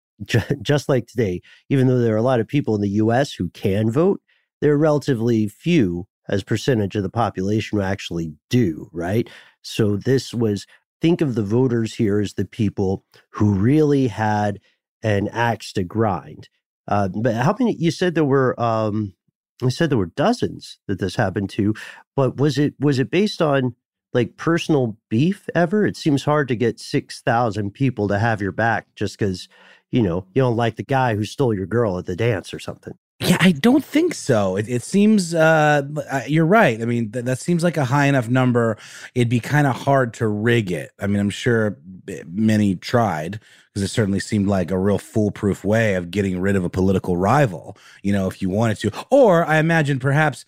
just 0.62 0.88
like 0.88 1.06
today, 1.06 1.42
even 1.68 1.88
though 1.88 1.98
there 1.98 2.14
are 2.14 2.18
a 2.18 2.22
lot 2.22 2.40
of 2.40 2.46
people 2.46 2.74
in 2.74 2.80
the 2.80 3.00
US 3.02 3.32
who 3.32 3.48
can 3.50 3.90
vote, 3.90 4.20
there 4.60 4.72
are 4.72 4.78
relatively 4.78 5.48
few 5.48 6.06
as 6.28 6.44
percentage 6.44 6.94
of 6.94 7.02
the 7.02 7.10
population 7.10 7.78
who 7.78 7.84
actually 7.84 8.34
do, 8.50 8.88
right? 8.92 9.28
So 9.62 9.96
this 9.96 10.32
was, 10.32 10.66
think 11.00 11.20
of 11.20 11.34
the 11.34 11.42
voters 11.42 11.94
here 11.94 12.20
as 12.20 12.34
the 12.34 12.44
people 12.44 13.04
who 13.30 13.54
really 13.54 14.08
had 14.08 14.60
an 15.02 15.28
axe 15.28 15.72
to 15.72 15.84
grind. 15.84 16.48
Uh, 16.86 17.08
but 17.08 17.34
how 17.34 17.54
many, 17.58 17.74
you 17.76 17.90
said 17.90 18.14
there 18.14 18.24
were, 18.24 18.58
um, 18.60 19.14
you 19.60 19.70
said 19.70 19.90
there 19.90 19.98
were 19.98 20.06
dozens 20.06 20.78
that 20.86 20.98
this 21.00 21.16
happened 21.16 21.50
to, 21.50 21.74
but 22.14 22.36
was 22.36 22.58
it, 22.58 22.74
was 22.78 22.98
it 22.98 23.10
based 23.10 23.42
on 23.42 23.74
like 24.12 24.36
personal 24.36 24.96
beef 25.08 25.48
ever? 25.54 25.86
It 25.86 25.96
seems 25.96 26.24
hard 26.24 26.48
to 26.48 26.56
get 26.56 26.80
6,000 26.80 27.70
people 27.72 28.08
to 28.08 28.18
have 28.18 28.40
your 28.40 28.52
back 28.52 28.86
just 28.94 29.18
because, 29.18 29.48
you 29.90 30.02
know, 30.02 30.26
you 30.34 30.42
don't 30.42 30.56
like 30.56 30.76
the 30.76 30.84
guy 30.84 31.14
who 31.14 31.24
stole 31.24 31.54
your 31.54 31.66
girl 31.66 31.98
at 31.98 32.06
the 32.06 32.16
dance 32.16 32.52
or 32.52 32.58
something. 32.58 32.94
Yeah, 33.20 33.38
I 33.40 33.50
don't 33.50 33.84
think 33.84 34.14
so. 34.14 34.56
It, 34.56 34.68
it 34.68 34.82
seems 34.82 35.34
uh, 35.34 35.82
you're 36.28 36.46
right. 36.46 36.80
I 36.80 36.84
mean, 36.84 37.10
th- 37.10 37.24
that 37.24 37.40
seems 37.40 37.64
like 37.64 37.76
a 37.76 37.84
high 37.84 38.06
enough 38.06 38.28
number. 38.28 38.78
It'd 39.14 39.28
be 39.28 39.40
kind 39.40 39.66
of 39.66 39.74
hard 39.74 40.14
to 40.14 40.28
rig 40.28 40.70
it. 40.70 40.92
I 41.00 41.08
mean, 41.08 41.18
I'm 41.18 41.30
sure 41.30 41.78
many 42.26 42.76
tried 42.76 43.40
because 43.74 43.82
it 43.82 43.88
certainly 43.88 44.20
seemed 44.20 44.46
like 44.46 44.70
a 44.70 44.78
real 44.78 44.98
foolproof 44.98 45.64
way 45.64 45.94
of 45.94 46.12
getting 46.12 46.40
rid 46.40 46.54
of 46.54 46.64
a 46.64 46.70
political 46.70 47.16
rival. 47.16 47.76
You 48.04 48.12
know, 48.12 48.28
if 48.28 48.40
you 48.40 48.50
wanted 48.50 48.78
to, 48.80 48.92
or 49.10 49.44
I 49.44 49.58
imagine 49.58 49.98
perhaps 49.98 50.44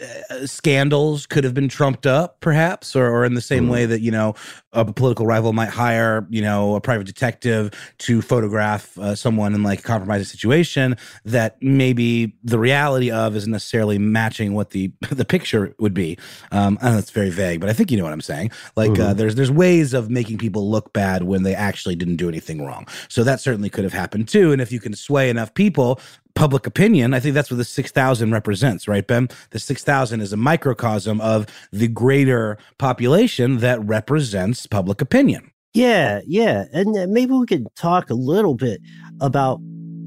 uh, 0.00 0.46
scandals 0.46 1.24
could 1.24 1.44
have 1.44 1.54
been 1.54 1.68
trumped 1.68 2.06
up, 2.06 2.40
perhaps, 2.40 2.94
or, 2.94 3.08
or 3.08 3.24
in 3.24 3.32
the 3.32 3.40
same 3.40 3.66
mm. 3.66 3.70
way 3.70 3.86
that 3.86 4.00
you 4.00 4.10
know 4.10 4.34
a 4.74 4.84
political 4.84 5.24
rival 5.24 5.54
might 5.54 5.70
hire 5.70 6.26
you 6.28 6.42
know 6.42 6.74
a 6.74 6.80
private 6.80 7.06
detective 7.06 7.70
to 7.96 8.20
photograph 8.20 8.98
uh, 8.98 9.14
someone 9.14 9.54
in 9.54 9.62
like 9.62 9.78
a 9.78 9.82
compromising 9.82 10.26
situation 10.26 10.94
that 11.24 11.56
maybe 11.62 12.34
the 12.44 12.58
reality 12.58 13.10
of 13.10 13.34
isn't 13.34 13.50
necessarily 13.50 13.98
matching 13.98 14.52
what 14.52 14.70
the 14.70 14.92
the 15.10 15.24
picture 15.24 15.74
would 15.78 15.94
be. 15.94 16.18
Um, 16.52 16.78
I 16.82 16.90
know 16.90 16.98
it's 16.98 17.10
very 17.10 17.30
vague, 17.30 17.60
but 17.60 17.70
I 17.70 17.72
think 17.72 17.90
you 17.90 17.96
know 17.96 18.04
what 18.04 18.12
I'm 18.12 18.20
saying. 18.20 18.50
Like 18.76 18.90
mm. 18.90 19.00
uh, 19.00 19.14
there's 19.14 19.36
there's 19.36 19.50
ways 19.50 19.94
of 19.94 20.10
making 20.10 20.36
people 20.36 20.70
look 20.70 20.92
bad 20.92 21.22
when 21.22 21.44
they 21.44 21.54
actually 21.54 21.96
didn't 21.96 22.16
do 22.16 22.28
anything 22.28 22.64
wrong. 22.64 22.86
So 23.08 23.24
that 23.24 23.40
certainly 23.40 23.70
could 23.70 23.84
have 23.84 23.94
happened 23.94 24.28
too. 24.28 24.52
And 24.52 24.60
if 24.60 24.70
you 24.70 24.80
can 24.80 24.94
sway 24.94 25.30
enough 25.30 25.54
people 25.54 25.98
public 26.38 26.68
opinion. 26.68 27.14
I 27.14 27.20
think 27.20 27.34
that's 27.34 27.50
what 27.50 27.56
the 27.56 27.64
6,000 27.64 28.30
represents, 28.30 28.86
right, 28.86 29.04
Ben? 29.04 29.28
The 29.50 29.58
6,000 29.58 30.20
is 30.20 30.32
a 30.32 30.36
microcosm 30.36 31.20
of 31.20 31.46
the 31.72 31.88
greater 31.88 32.58
population 32.78 33.58
that 33.58 33.84
represents 33.84 34.64
public 34.66 35.00
opinion. 35.00 35.50
Yeah, 35.74 36.20
yeah. 36.26 36.66
And 36.72 36.96
uh, 36.96 37.06
maybe 37.08 37.32
we 37.32 37.44
could 37.44 37.66
talk 37.74 38.08
a 38.08 38.14
little 38.14 38.54
bit 38.54 38.80
about 39.20 39.58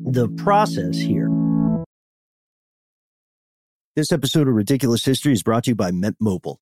the 0.05 0.29
process 0.29 0.95
here. 0.95 1.29
This 3.97 4.13
episode 4.13 4.47
of 4.47 4.53
Ridiculous 4.53 5.03
History 5.03 5.33
is 5.33 5.43
brought 5.43 5.65
to 5.65 5.71
you 5.71 5.75
by 5.75 5.91
Mint 5.91 6.15
Mobile. 6.21 6.61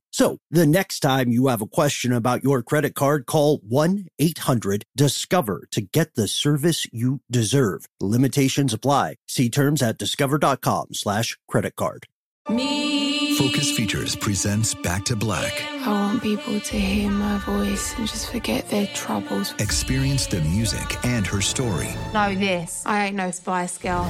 So 0.11 0.37
the 0.51 0.67
next 0.67 0.99
time 0.99 1.29
you 1.29 1.47
have 1.47 1.61
a 1.61 1.67
question 1.67 2.11
about 2.11 2.43
your 2.43 2.61
credit 2.61 2.95
card, 2.95 3.25
call 3.25 3.59
1-800-DISCOVER 3.61 5.67
to 5.71 5.81
get 5.81 6.15
the 6.15 6.27
service 6.27 6.85
you 6.91 7.21
deserve. 7.31 7.87
Limitations 8.01 8.73
apply. 8.73 9.15
See 9.27 9.49
terms 9.49 9.81
at 9.81 9.97
discover.com 9.97 10.87
slash 10.91 11.37
credit 11.47 11.77
card. 11.77 12.07
Me. 12.49 13.37
Focus 13.37 13.71
Features 13.71 14.15
presents 14.15 14.73
Back 14.73 15.05
to 15.05 15.15
Black. 15.15 15.63
I 15.81 15.87
want 15.87 16.21
people 16.21 16.59
to 16.59 16.77
hear 16.77 17.09
my 17.09 17.37
voice 17.39 17.97
and 17.97 18.07
just 18.07 18.31
forget 18.31 18.69
their 18.69 18.87
troubles. 18.87 19.53
Experience 19.59 20.27
the 20.27 20.41
music 20.41 21.03
and 21.05 21.25
her 21.25 21.41
story. 21.41 21.89
Know 22.13 22.35
this. 22.35 22.83
I 22.85 23.05
ain't 23.05 23.15
no 23.15 23.31
Spice 23.31 23.77
Girl. 23.77 24.03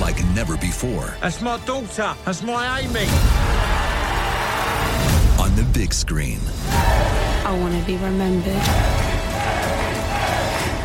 Like 0.00 0.22
never 0.34 0.56
before. 0.58 1.16
That's 1.20 1.40
my 1.40 1.58
daughter. 1.64 2.14
That's 2.24 2.42
my 2.42 2.80
Amy 2.80 3.06
on 3.06 3.57
the 5.58 5.64
big 5.76 5.92
screen. 5.92 6.38
I 6.68 7.58
want 7.60 7.76
to 7.76 7.84
be 7.84 7.96
remembered 7.96 8.62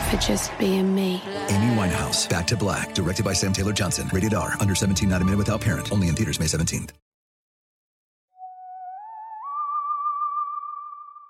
for 0.09 0.17
just 0.17 0.57
being 0.57 0.95
me. 0.95 1.21
Amy 1.49 1.75
Winehouse, 1.75 2.27
Back 2.27 2.47
to 2.47 2.57
Black, 2.57 2.95
directed 2.95 3.23
by 3.23 3.33
Sam 3.33 3.53
Taylor 3.53 3.71
Johnson. 3.73 4.09
Rated 4.11 4.33
R, 4.33 4.55
under 4.59 4.73
17, 4.73 5.07
not 5.07 5.21
a 5.21 5.25
minute 5.25 5.37
without 5.37 5.61
parent. 5.61 5.91
Only 5.91 6.07
in 6.07 6.15
theaters 6.15 6.39
May 6.39 6.47
17th. 6.47 6.89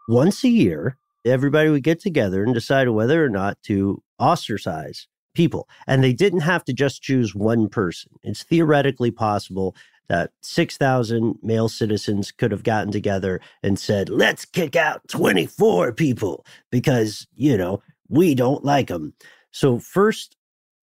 Once 0.08 0.46
a 0.46 0.50
year, 0.50 0.98
everybody 1.26 1.70
would 1.70 1.84
get 1.84 2.00
together 2.00 2.44
and 2.44 2.54
decide 2.54 2.88
whether 2.88 3.26
or 3.26 3.30
not 3.30 3.62
to 3.64 4.02
ostracize 4.22 5.10
people. 5.34 5.68
And 5.86 6.02
they 6.02 6.14
didn't 6.14 6.42
have 6.42 6.64
to 6.66 6.74
just 6.74 7.02
choose 7.02 7.36
one 7.36 7.68
person. 7.68 8.12
It's 8.24 8.44
theoretically 8.44 9.12
possible 9.12 9.76
that 10.14 10.30
6,000 10.44 11.40
male 11.42 11.68
citizens 11.68 12.32
could 12.32 12.52
have 12.52 12.62
gotten 12.62 12.92
together 12.92 13.42
and 13.64 13.80
said, 13.80 14.10
let's 14.10 14.46
kick 14.46 14.76
out 14.76 15.02
24 15.08 15.92
people 15.94 16.46
because, 16.70 17.26
you 17.34 17.58
know, 17.58 17.82
we 18.10 18.36
don't 18.36 18.64
like 18.64 18.90
them. 18.90 19.16
So, 19.50 19.80
first, 19.80 20.38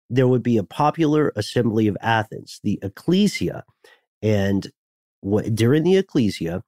there 0.09 0.27
would 0.27 0.41
be 0.41 0.57
a 0.57 0.63
popular 0.63 1.31
assembly 1.35 1.87
of 1.87 1.95
Athens, 2.01 2.59
the 2.63 2.79
ecclesia. 2.81 3.65
And 4.23 4.71
during 5.53 5.83
the 5.83 5.97
ecclesia, 5.97 6.63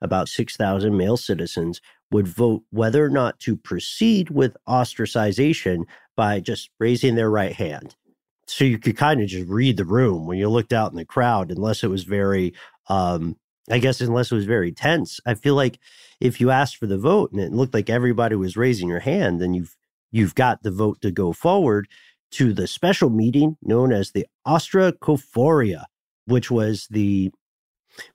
about 0.00 0.28
6,000 0.28 0.96
male 0.96 1.16
citizens 1.16 1.80
would 2.12 2.28
vote 2.28 2.62
whether 2.70 3.04
or 3.04 3.10
not 3.10 3.40
to 3.40 3.56
proceed 3.56 4.30
with 4.30 4.56
ostracization 4.68 5.82
by 6.16 6.38
just 6.38 6.70
raising 6.78 7.16
their 7.16 7.30
right 7.30 7.54
hand. 7.54 7.96
So 8.54 8.64
you 8.64 8.78
could 8.78 8.96
kind 8.96 9.20
of 9.20 9.26
just 9.26 9.48
read 9.48 9.78
the 9.78 9.84
room 9.84 10.28
when 10.28 10.38
you 10.38 10.48
looked 10.48 10.72
out 10.72 10.92
in 10.92 10.96
the 10.96 11.04
crowd, 11.04 11.50
unless 11.50 11.82
it 11.82 11.88
was 11.88 12.04
very, 12.04 12.54
um, 12.88 13.34
I 13.68 13.80
guess, 13.80 14.00
unless 14.00 14.30
it 14.30 14.36
was 14.36 14.44
very 14.44 14.70
tense. 14.70 15.18
I 15.26 15.34
feel 15.34 15.56
like 15.56 15.80
if 16.20 16.40
you 16.40 16.52
asked 16.52 16.76
for 16.76 16.86
the 16.86 16.96
vote 16.96 17.32
and 17.32 17.40
it 17.40 17.50
looked 17.50 17.74
like 17.74 17.90
everybody 17.90 18.36
was 18.36 18.56
raising 18.56 18.88
your 18.88 19.00
hand, 19.00 19.40
then 19.40 19.54
you've 19.54 19.74
you've 20.12 20.36
got 20.36 20.62
the 20.62 20.70
vote 20.70 21.00
to 21.00 21.10
go 21.10 21.32
forward 21.32 21.88
to 22.30 22.52
the 22.52 22.68
special 22.68 23.10
meeting 23.10 23.56
known 23.60 23.92
as 23.92 24.12
the 24.12 24.24
Ostracophoria, 24.46 25.86
which 26.26 26.48
was 26.48 26.86
the 26.88 27.32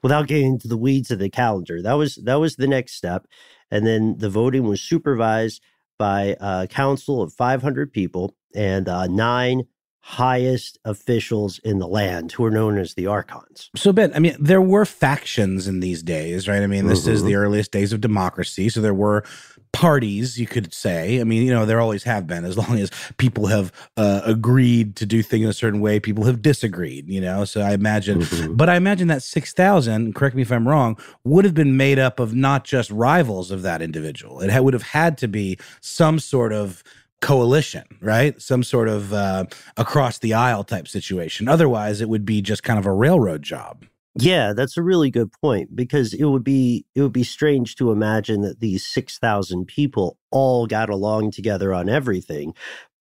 without 0.01 0.27
getting 0.27 0.53
into 0.53 0.69
the 0.69 0.77
weeds 0.77 1.11
of 1.11 1.19
the 1.19 1.29
calendar. 1.29 1.81
That 1.81 1.95
was 1.95 2.15
that 2.23 2.39
was 2.39 2.55
the 2.55 2.67
next 2.67 2.93
step, 2.93 3.25
and 3.69 3.85
then 3.85 4.19
the 4.19 4.29
voting 4.29 4.63
was 4.63 4.81
supervised 4.81 5.61
by 5.97 6.37
a 6.39 6.65
council 6.65 7.21
of 7.21 7.33
500 7.33 7.91
people 7.91 8.37
and 8.55 8.87
uh, 8.87 9.07
nine 9.07 9.65
highest 10.01 10.79
officials 10.85 11.59
in 11.59 11.79
the 11.79 11.87
land 11.87 12.31
who 12.31 12.43
are 12.43 12.51
known 12.51 12.77
as 12.77 12.93
the 12.93 13.05
archons. 13.05 13.69
So 13.75 13.91
Ben, 13.91 14.11
I 14.15 14.19
mean 14.19 14.35
there 14.39 14.61
were 14.61 14.85
factions 14.85 15.67
in 15.67 15.81
these 15.81 16.01
days, 16.01 16.47
right? 16.47 16.63
I 16.63 16.67
mean 16.67 16.87
this 16.87 17.01
mm-hmm. 17.01 17.11
is 17.11 17.23
the 17.23 17.35
earliest 17.35 17.71
days 17.71 17.93
of 17.93 18.01
democracy, 18.01 18.69
so 18.69 18.81
there 18.81 18.93
were 18.93 19.23
parties, 19.71 20.39
you 20.39 20.47
could 20.47 20.73
say. 20.73 21.19
I 21.19 21.23
mean, 21.23 21.43
you 21.43 21.53
know, 21.53 21.65
there 21.65 21.79
always 21.79 22.03
have 22.03 22.27
been, 22.27 22.45
as 22.45 22.57
long 22.69 22.79
as 22.79 22.91
people 23.17 23.47
have 23.47 23.71
uh, 23.97 24.21
agreed 24.25 24.95
to 24.97 25.05
do 25.05 25.21
things 25.21 25.43
in 25.43 25.49
a 25.49 25.53
certain 25.53 25.79
way, 25.79 25.99
people 25.99 26.23
have 26.25 26.41
disagreed, 26.41 27.07
you 27.07 27.21
know. 27.21 27.45
So 27.45 27.61
I 27.61 27.73
imagine, 27.73 28.21
mm-hmm. 28.21 28.55
but 28.55 28.69
I 28.69 28.75
imagine 28.75 29.07
that 29.09 29.23
6,000, 29.23 30.15
correct 30.15 30.35
me 30.35 30.41
if 30.41 30.51
I'm 30.51 30.67
wrong, 30.67 30.97
would 31.23 31.45
have 31.45 31.53
been 31.53 31.77
made 31.77 31.99
up 31.99 32.19
of 32.19 32.33
not 32.33 32.63
just 32.63 32.89
rivals 32.91 33.51
of 33.51 33.61
that 33.61 33.81
individual. 33.81 34.39
It 34.41 34.59
would 34.59 34.73
have 34.73 34.83
had 34.83 35.17
to 35.19 35.27
be 35.27 35.57
some 35.81 36.19
sort 36.19 36.53
of 36.53 36.83
coalition, 37.21 37.85
right? 38.01 38.41
Some 38.41 38.63
sort 38.63 38.87
of 38.87 39.13
uh, 39.13 39.45
across 39.77 40.19
the 40.19 40.33
aisle 40.33 40.63
type 40.63 40.87
situation. 40.87 41.47
Otherwise, 41.47 42.01
it 42.01 42.09
would 42.09 42.25
be 42.25 42.41
just 42.41 42.63
kind 42.63 42.79
of 42.79 42.85
a 42.85 42.93
railroad 42.93 43.43
job. 43.43 43.85
Yeah, 44.15 44.53
that's 44.53 44.77
a 44.77 44.81
really 44.81 45.11
good 45.11 45.31
point 45.41 45.75
because 45.75 46.13
it 46.13 46.25
would 46.25 46.43
be 46.43 46.85
it 46.95 47.01
would 47.01 47.13
be 47.13 47.23
strange 47.23 47.75
to 47.75 47.91
imagine 47.91 48.41
that 48.41 48.59
these 48.59 48.85
6,000 48.85 49.65
people 49.65 50.17
all 50.31 50.67
got 50.67 50.89
along 50.89 51.31
together 51.31 51.73
on 51.73 51.89
everything. 51.89 52.53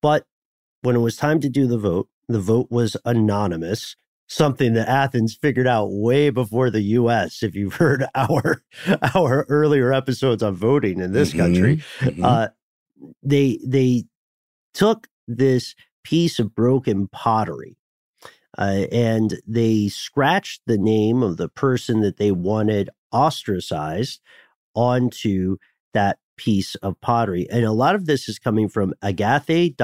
But 0.03 0.27
when 0.83 0.97
it 0.97 1.01
was 1.01 1.17
time 1.17 1.41
to 1.41 1.49
do 1.49 1.67
the 1.67 1.79
vote, 1.79 2.09
the 2.29 2.41
vote 2.41 2.69
was 2.71 2.97
anonymous, 3.05 3.97
something 4.29 4.75
that 4.75 4.89
Athens 4.89 5.35
figured 5.35 5.67
out 5.67 5.89
way 5.91 6.31
before 6.31 6.71
the 6.71 6.83
US 6.83 7.43
if 7.43 7.55
you've 7.55 7.75
heard 7.83 8.05
our 8.15 8.63
our 9.15 9.47
earlier 9.49 9.93
episodes 9.93 10.43
on 10.43 10.55
voting 10.55 11.01
in 11.01 11.13
this 11.13 11.31
mm-hmm, 11.31 11.39
country. 11.39 11.77
Mm-hmm. 12.01 12.25
Uh, 12.25 12.49
they 13.23 13.59
they 13.67 14.05
took 14.75 15.09
this 15.27 15.75
piece 16.05 16.39
of 16.39 16.55
broken 16.55 17.09
pottery 17.09 17.77
uh, 18.57 18.87
and 18.91 19.41
they 19.47 19.89
scratched 19.89 20.63
the 20.67 20.79
name 20.79 21.23
of 21.23 21.37
the 21.37 21.49
person 21.49 22.01
that 22.01 22.17
they 22.17 22.33
wanted 22.33 22.91
ostracized 23.13 24.21
onto 24.75 25.57
that 25.95 26.19
piece 26.37 26.75
of 26.77 27.01
pottery. 27.01 27.49
And 27.51 27.65
a 27.65 27.73
lot 27.73 27.95
of 27.95 28.07
this 28.07 28.29
is 28.29 28.39
coming 28.39 28.69
from 28.69 28.95
agathe.gr, 29.03 29.77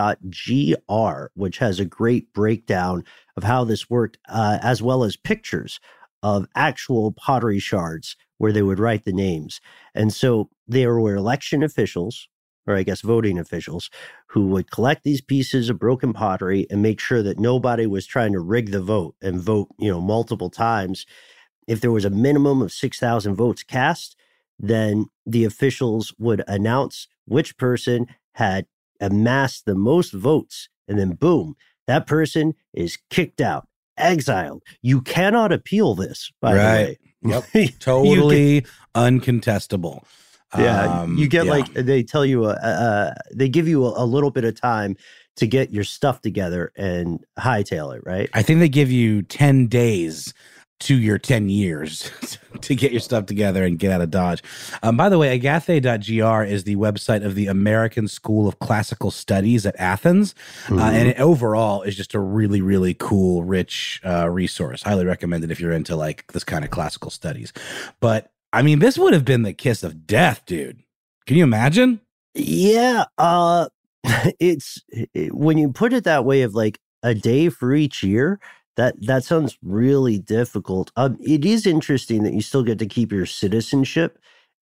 which 1.35 1.59
has 1.59 1.81
a 1.81 1.85
great 1.85 2.33
breakdown 2.33 3.05
of 3.37 3.43
how 3.43 3.65
this 3.65 3.91
worked, 3.91 4.19
uh, 4.29 4.59
as 4.63 4.81
well 4.83 5.05
as 5.05 5.17
pictures 5.17 5.81
of 6.23 6.47
actual 6.55 7.13
pottery 7.13 7.59
shards 7.59 8.17
where 8.39 8.53
they 8.53 8.63
would 8.63 8.79
write 8.79 9.05
the 9.05 9.13
names. 9.13 9.61
And 9.95 10.13
so 10.13 10.49
there 10.67 10.99
were 10.99 11.17
election 11.17 11.63
officials 11.63 12.29
or 12.67 12.77
I 12.77 12.83
guess 12.83 13.01
voting 13.01 13.39
officials, 13.39 13.91
who 14.29 14.47
would 14.49 14.71
collect 14.71 15.05
these 15.05 15.21
pieces 15.21 15.69
of 15.69 15.79
broken 15.79 16.13
pottery 16.13 16.67
and 16.71 16.83
make 16.83 17.01
sure 17.01 17.23
that 17.23 17.39
nobody 17.39 17.87
was 17.87 18.07
trying 18.07 18.33
to 18.33 18.41
rig 18.41 18.71
the 18.71 18.81
vote 18.81 19.15
and 19.23 19.41
vote, 19.41 19.69
you 19.79 19.91
know, 19.91 20.01
multiple 20.01 20.51
times. 20.51 21.07
If 21.67 21.81
there 21.81 21.93
was 21.93 22.05
a 22.05 22.11
minimum 22.11 22.63
of 22.63 22.73
6,000 22.73 23.35
votes 23.35 23.63
cast, 23.63 24.17
then 24.59 25.07
the 25.27 25.45
officials 25.45 26.15
would 26.19 26.43
announce 26.47 27.09
which 27.27 27.57
person 27.57 28.07
had 28.33 28.67
amassed 29.01 29.65
the 29.67 29.75
most 29.75 30.13
votes. 30.13 30.69
And 30.87 30.99
then, 30.99 31.13
boom, 31.13 31.57
that 31.87 32.07
person 32.07 32.55
is 32.73 32.99
kicked 33.11 33.41
out, 33.41 33.67
exiled. 33.97 34.63
You 34.83 35.01
cannot 35.01 35.53
appeal 35.53 35.95
this, 35.95 36.31
by 36.41 36.57
right. 36.57 36.99
the 37.23 37.29
way. 37.29 37.43
Yep. 37.55 37.79
totally 37.79 38.67
uncontestable. 38.95 40.05
Yeah, 40.59 41.01
um, 41.01 41.17
you 41.17 41.29
get 41.29 41.47
yeah. 41.47 41.53
like 41.53 41.73
they 41.73 42.03
tell 42.03 42.25
you, 42.25 42.45
uh, 42.45 42.53
uh, 42.53 43.15
they 43.33 43.49
give 43.49 43.69
you 43.69 43.85
a, 43.87 44.05
a, 44.05 44.07
little 44.07 44.31
bit 44.31 44.45
of 44.45 44.61
time 44.61 44.97
to 45.37 45.47
get 45.47 45.73
your 45.73 45.85
stuff 45.85 46.21
together 46.21 46.73
and 46.77 47.25
hightail 47.39 47.97
it, 47.97 48.03
right? 48.05 48.31
I 48.35 48.43
think 48.43 48.61
they 48.61 48.69
give 48.69 48.91
you 48.91 49.23
ten 49.23 49.67
days 49.67 50.33
to 50.81 50.99
your 50.99 51.19
10 51.19 51.49
years 51.49 52.11
to 52.61 52.75
get 52.75 52.93
your 52.93 53.01
stuff 53.01 53.27
together 53.27 53.65
and 53.65 53.79
get 53.79 53.91
out 53.91 54.01
of 54.01 54.11
Dodge. 54.11 54.43
Um, 54.83 54.97
by 54.97 55.09
the 55.09 55.19
way, 55.19 55.39
agathe.gr 55.39 56.45
is 56.45 56.65
the 56.65 56.77
website 56.77 57.25
of 57.25 57.35
the 57.35 57.47
American 57.47 58.09
School 58.09 58.47
of 58.47 58.59
Classical 58.59 59.11
Studies 59.11 59.65
at 59.65 59.75
Athens. 59.79 60.35
Mm-hmm. 60.65 60.79
Uh, 60.79 60.91
and 60.91 61.09
it 61.09 61.19
overall 61.19 61.83
is 61.83 61.97
just 61.97 62.15
a 62.15 62.19
really, 62.19 62.61
really 62.61 62.93
cool, 62.93 63.45
rich 63.45 64.01
uh, 64.05 64.29
resource. 64.29 64.83
Highly 64.83 65.07
recommended 65.07 65.51
if 65.51 65.61
you're 65.61 65.73
into 65.73 65.97
like 65.97 66.31
this 66.33 66.45
kind 66.45 66.65
of 66.65 66.71
classical 66.71 67.11
studies. 67.11 67.53
But 68.01 68.31
I 68.55 68.63
mean, 68.63 68.79
this 68.79 68.97
would 68.97 69.13
have 69.13 69.25
been 69.25 69.43
the 69.43 69.53
kiss 69.53 69.83
of 69.83 70.07
death, 70.07 70.47
dude. 70.47 70.85
Can 71.27 71.37
you 71.37 71.43
imagine? 71.43 72.01
Yeah. 72.35 73.05
Uh, 73.19 73.69
it's 74.39 74.81
it, 74.89 75.35
when 75.35 75.59
you 75.59 75.73
put 75.73 75.93
it 75.93 76.05
that 76.05 76.25
way 76.25 76.43
of 76.43 76.55
like 76.55 76.79
a 77.03 77.15
day 77.15 77.49
for 77.49 77.75
each 77.75 78.05
year, 78.05 78.39
that 78.77 78.95
that 79.07 79.25
sounds 79.25 79.59
really 79.61 80.21
difficult. 80.21 80.93
Um, 80.95 81.19
it 81.21 81.45
is 81.45 81.67
interesting 81.67 82.23
that 82.23 82.33
you 82.33 82.43
still 82.43 82.63
get 82.63 82.79
to 82.79 82.87
keep 82.87 83.11
your 83.11 83.27
citizenship, 83.27 84.21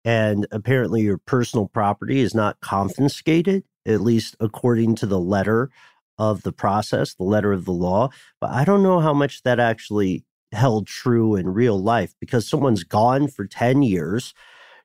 and 0.05 0.45
apparently 0.51 1.01
your 1.01 1.17
personal 1.17 1.67
property 1.67 2.19
is 2.19 2.35
not 2.35 2.61
confiscated, 2.61 3.63
at 3.87 4.01
least 4.01 4.35
according 4.39 4.95
to 4.97 5.07
the 5.07 5.19
letter 5.19 5.71
of 6.19 6.43
the 6.43 6.51
process, 6.51 7.15
the 7.15 7.23
letter 7.23 7.53
of 7.53 7.65
the 7.65 7.71
law. 7.73 8.09
But 8.39 8.51
I 8.51 8.65
don't 8.65 8.83
know 8.83 8.99
how 8.99 9.13
much 9.13 9.41
that 9.43 9.59
actually 9.59 10.25
held 10.51 10.87
true 10.87 11.35
in 11.35 11.49
real 11.49 11.81
life 11.81 12.13
because 12.19 12.47
someone's 12.47 12.83
gone 12.83 13.27
for 13.27 13.45
10 13.45 13.83
years 13.83 14.33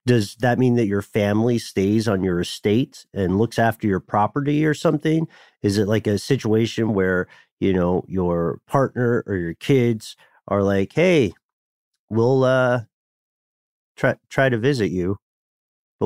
does 0.07 0.37
that 0.37 0.59
mean 0.59 0.77
that 0.77 0.87
your 0.87 1.03
family 1.03 1.59
stays 1.59 2.09
on 2.09 2.23
your 2.25 2.41
estate 2.41 3.07
and 3.15 3.39
looks 3.39 3.59
after 3.59 3.87
your 3.87 4.01
property 4.01 4.67
or 4.67 4.75
something? 4.75 5.27
Is 5.63 5.79
it 5.79 5.89
like 5.89 6.07
a 6.07 6.19
situation 6.19 6.95
where 6.95 7.27
you 7.61 7.73
know 7.73 8.05
your 8.09 8.61
partner 8.67 9.25
or 9.27 9.37
your 9.37 9.55
kids 9.55 10.17
are 10.49 10.63
like 10.63 10.93
hey 10.93 11.33
we'll 12.11 12.45
uh 12.45 12.83
try 13.97 14.15
try 14.29 14.49
to 14.49 14.59
visit 14.59 14.91
you 14.91 15.17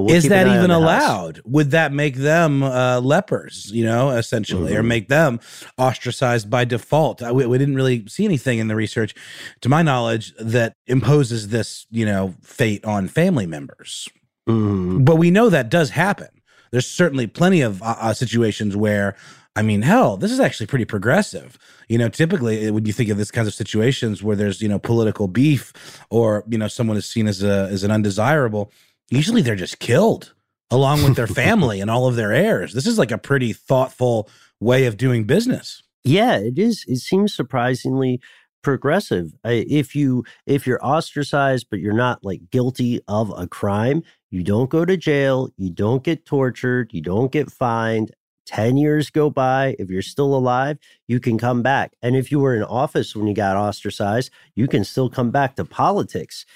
we'll 0.00 0.14
is 0.14 0.28
that 0.28 0.46
even 0.46 0.70
allowed? 0.70 1.40
Would 1.44 1.70
that 1.72 1.92
make 1.92 2.16
them 2.16 2.62
uh, 2.62 3.00
lepers, 3.00 3.70
you 3.72 3.84
know, 3.84 4.10
essentially, 4.10 4.72
mm-hmm. 4.72 4.80
or 4.80 4.82
make 4.82 5.08
them 5.08 5.40
ostracized 5.76 6.50
by 6.50 6.64
default? 6.64 7.20
We, 7.20 7.46
we, 7.46 7.58
didn't 7.58 7.76
really 7.76 8.06
see 8.06 8.24
anything 8.24 8.58
in 8.58 8.68
the 8.68 8.76
research, 8.76 9.14
to 9.60 9.68
my 9.68 9.82
knowledge, 9.82 10.34
that 10.38 10.74
imposes 10.86 11.48
this, 11.48 11.86
you 11.90 12.06
know, 12.06 12.34
fate 12.42 12.84
on 12.84 13.08
family 13.08 13.46
members. 13.46 14.08
Mm-hmm. 14.48 15.04
But 15.04 15.16
we 15.16 15.30
know 15.30 15.50
that 15.50 15.70
does 15.70 15.90
happen. 15.90 16.28
There's 16.70 16.86
certainly 16.86 17.26
plenty 17.26 17.60
of 17.60 17.82
uh, 17.82 17.96
uh, 17.98 18.14
situations 18.14 18.76
where, 18.76 19.16
I 19.56 19.62
mean, 19.62 19.82
hell, 19.82 20.16
this 20.16 20.30
is 20.30 20.40
actually 20.40 20.66
pretty 20.66 20.84
progressive. 20.84 21.58
You 21.88 21.98
know, 21.98 22.08
typically 22.08 22.66
eh, 22.66 22.70
when 22.70 22.84
you 22.84 22.92
think 22.92 23.10
of 23.10 23.18
this 23.18 23.30
kinds 23.30 23.48
of 23.48 23.54
situations 23.54 24.22
where 24.22 24.36
there's, 24.36 24.60
you 24.60 24.68
know, 24.68 24.78
political 24.78 25.28
beef 25.28 25.72
or, 26.10 26.44
you 26.48 26.58
know, 26.58 26.68
someone 26.68 26.96
is 26.96 27.06
seen 27.06 27.26
as 27.26 27.42
a 27.42 27.68
as 27.70 27.84
an 27.84 27.90
undesirable 27.90 28.72
usually 29.10 29.42
they're 29.42 29.56
just 29.56 29.78
killed 29.78 30.34
along 30.70 31.02
with 31.02 31.16
their 31.16 31.26
family 31.44 31.80
and 31.80 31.90
all 31.90 32.06
of 32.06 32.16
their 32.16 32.32
heirs. 32.32 32.72
This 32.74 32.86
is 32.86 32.98
like 32.98 33.10
a 33.10 33.18
pretty 33.18 33.52
thoughtful 33.52 34.28
way 34.60 34.86
of 34.86 34.96
doing 34.96 35.24
business. 35.24 35.82
Yeah, 36.04 36.36
it 36.38 36.58
is. 36.58 36.84
It 36.88 36.98
seems 36.98 37.34
surprisingly 37.34 38.20
progressive. 38.62 39.32
If 39.44 39.94
you 39.94 40.24
if 40.46 40.66
you're 40.66 40.84
ostracized 40.84 41.68
but 41.70 41.80
you're 41.80 41.92
not 41.92 42.24
like 42.24 42.50
guilty 42.50 43.00
of 43.08 43.32
a 43.36 43.46
crime, 43.46 44.02
you 44.30 44.42
don't 44.42 44.70
go 44.70 44.84
to 44.84 44.96
jail, 44.96 45.50
you 45.56 45.70
don't 45.70 46.02
get 46.02 46.24
tortured, 46.26 46.90
you 46.92 47.00
don't 47.00 47.32
get 47.32 47.50
fined. 47.50 48.12
10 48.46 48.78
years 48.78 49.10
go 49.10 49.28
by, 49.28 49.76
if 49.78 49.90
you're 49.90 50.00
still 50.00 50.34
alive, 50.34 50.78
you 51.06 51.20
can 51.20 51.36
come 51.36 51.60
back. 51.62 51.92
And 52.00 52.16
if 52.16 52.32
you 52.32 52.40
were 52.40 52.54
in 52.56 52.62
office 52.62 53.14
when 53.14 53.26
you 53.26 53.34
got 53.34 53.56
ostracized, 53.56 54.30
you 54.54 54.66
can 54.66 54.84
still 54.84 55.10
come 55.10 55.30
back 55.30 55.56
to 55.56 55.66
politics. 55.66 56.46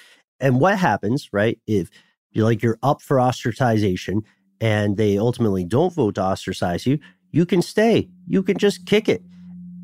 And 0.40 0.58
what 0.58 0.78
happens, 0.78 1.28
right? 1.34 1.58
If 1.66 1.90
you're 2.32 2.44
like 2.44 2.62
you're 2.62 2.78
up 2.82 3.02
for 3.02 3.16
ostracization 3.16 4.22
and 4.60 4.96
they 4.96 5.18
ultimately 5.18 5.64
don't 5.64 5.92
vote 5.92 6.14
to 6.16 6.22
ostracize 6.22 6.86
you, 6.86 6.98
you 7.30 7.44
can 7.44 7.62
stay. 7.62 8.08
You 8.26 8.42
can 8.42 8.58
just 8.58 8.86
kick 8.86 9.08
it. 9.08 9.22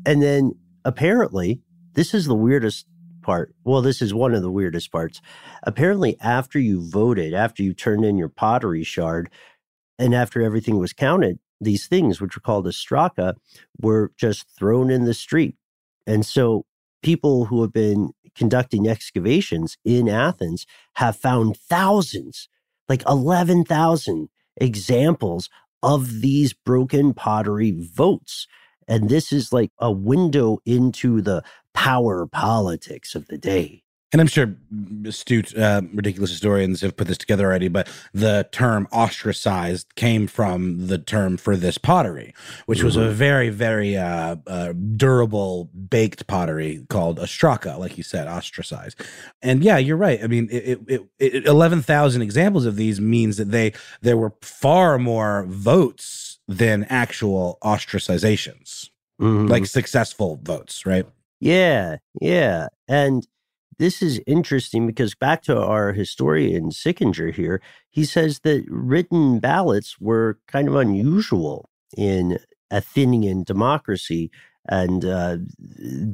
And 0.05 0.21
then 0.21 0.55
apparently, 0.85 1.61
this 1.93 2.13
is 2.13 2.25
the 2.25 2.35
weirdest 2.35 2.85
part. 3.21 3.53
Well, 3.63 3.81
this 3.81 4.01
is 4.01 4.13
one 4.13 4.33
of 4.33 4.41
the 4.41 4.51
weirdest 4.51 4.91
parts. 4.91 5.21
Apparently, 5.63 6.17
after 6.21 6.59
you 6.59 6.89
voted, 6.89 7.33
after 7.33 7.61
you 7.61 7.73
turned 7.73 8.05
in 8.05 8.17
your 8.17 8.29
pottery 8.29 8.83
shard, 8.83 9.29
and 9.97 10.15
after 10.15 10.41
everything 10.41 10.79
was 10.79 10.93
counted, 10.93 11.39
these 11.59 11.87
things, 11.87 12.21
which 12.21 12.35
were 12.35 12.41
called 12.41 12.65
ostraca, 12.65 13.33
were 13.81 14.13
just 14.15 14.47
thrown 14.57 14.89
in 14.89 15.03
the 15.03 15.13
street. 15.13 15.55
And 16.07 16.25
so 16.25 16.65
people 17.01 17.45
who 17.45 17.61
have 17.61 17.73
been 17.73 18.11
conducting 18.35 18.87
excavations 18.87 19.77
in 19.83 20.07
Athens 20.07 20.65
have 20.95 21.15
found 21.15 21.57
thousands, 21.57 22.47
like 22.87 23.03
11,000 23.07 24.29
examples 24.57 25.49
of 25.81 26.21
these 26.21 26.53
broken 26.53 27.13
pottery 27.13 27.71
votes. 27.71 28.47
And 28.87 29.09
this 29.09 29.31
is 29.31 29.53
like 29.53 29.71
a 29.79 29.91
window 29.91 30.59
into 30.65 31.21
the 31.21 31.43
power 31.73 32.25
politics 32.25 33.15
of 33.15 33.27
the 33.27 33.37
day 33.37 33.83
and 34.11 34.21
I'm 34.21 34.27
sure 34.27 34.55
astute, 35.05 35.55
uh, 35.55 35.81
ridiculous 35.93 36.31
historians 36.31 36.81
have 36.81 36.97
put 36.97 37.07
this 37.07 37.17
together 37.17 37.45
already, 37.45 37.67
but 37.67 37.87
the 38.11 38.47
term 38.51 38.87
ostracized 38.91 39.93
came 39.95 40.25
from 40.25 40.87
the 40.87 40.97
term 40.97 41.37
for 41.37 41.55
this 41.55 41.77
pottery, 41.77 42.33
which 42.65 42.79
mm-hmm. 42.79 42.85
was 42.85 42.97
a 42.97 43.01
mm-hmm. 43.01 43.13
very, 43.13 43.49
very 43.49 43.95
uh, 43.95 44.37
uh, 44.47 44.73
durable 44.95 45.69
baked 45.89 46.25
pottery 46.25 46.85
called 46.89 47.19
ostraca, 47.19 47.77
like 47.77 47.97
you 47.97 48.03
said, 48.03 48.27
ostracized. 48.27 48.99
And 49.43 49.63
yeah, 49.63 49.77
you're 49.77 49.97
right. 49.97 50.23
I 50.23 50.27
mean, 50.27 50.49
it, 50.51 50.79
it, 50.87 51.01
it, 51.19 51.45
11,000 51.45 52.21
examples 52.23 52.65
of 52.65 52.77
these 52.77 52.99
means 52.99 53.37
that 53.37 53.51
they 53.51 53.73
there 54.01 54.17
were 54.17 54.33
far 54.41 54.97
more 54.97 55.45
votes 55.47 56.39
than 56.47 56.83
actual 56.85 57.59
ostracizations, 57.63 58.89
mm-hmm. 59.21 59.45
like 59.45 59.67
successful 59.67 60.39
votes, 60.41 60.83
right? 60.85 61.05
Yeah, 61.39 61.97
yeah. 62.19 62.67
And 62.87 63.25
this 63.79 64.01
is 64.01 64.21
interesting 64.27 64.85
because 64.85 65.15
back 65.15 65.41
to 65.43 65.57
our 65.57 65.93
historian 65.93 66.69
Sickinger 66.69 67.33
here, 67.33 67.61
he 67.89 68.05
says 68.05 68.39
that 68.39 68.65
written 68.67 69.39
ballots 69.39 69.99
were 69.99 70.37
kind 70.47 70.67
of 70.67 70.75
unusual 70.75 71.69
in 71.97 72.39
Athenian 72.69 73.43
democracy. 73.43 74.29
And 74.67 75.05
uh, 75.05 75.37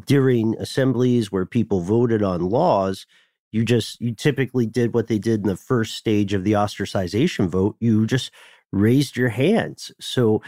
during 0.05 0.55
assemblies 0.59 1.31
where 1.31 1.45
people 1.45 1.81
voted 1.81 2.21
on 2.21 2.49
laws, 2.49 3.07
you 3.51 3.65
just, 3.65 3.99
you 3.99 4.13
typically 4.13 4.67
did 4.67 4.93
what 4.93 5.07
they 5.07 5.19
did 5.19 5.41
in 5.41 5.47
the 5.47 5.57
first 5.57 5.95
stage 5.95 6.33
of 6.33 6.43
the 6.43 6.53
ostracization 6.53 7.47
vote. 7.49 7.75
You 7.79 8.05
just 8.05 8.31
raised 8.71 9.17
your 9.17 9.29
hands. 9.29 9.91
So 9.99 10.41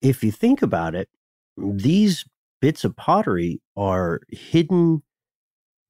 if 0.00 0.22
you 0.22 0.30
think 0.30 0.62
about 0.62 0.94
it, 0.94 1.08
these 1.56 2.24
bits 2.60 2.84
of 2.84 2.96
pottery 2.96 3.60
are 3.76 4.20
hidden 4.28 5.02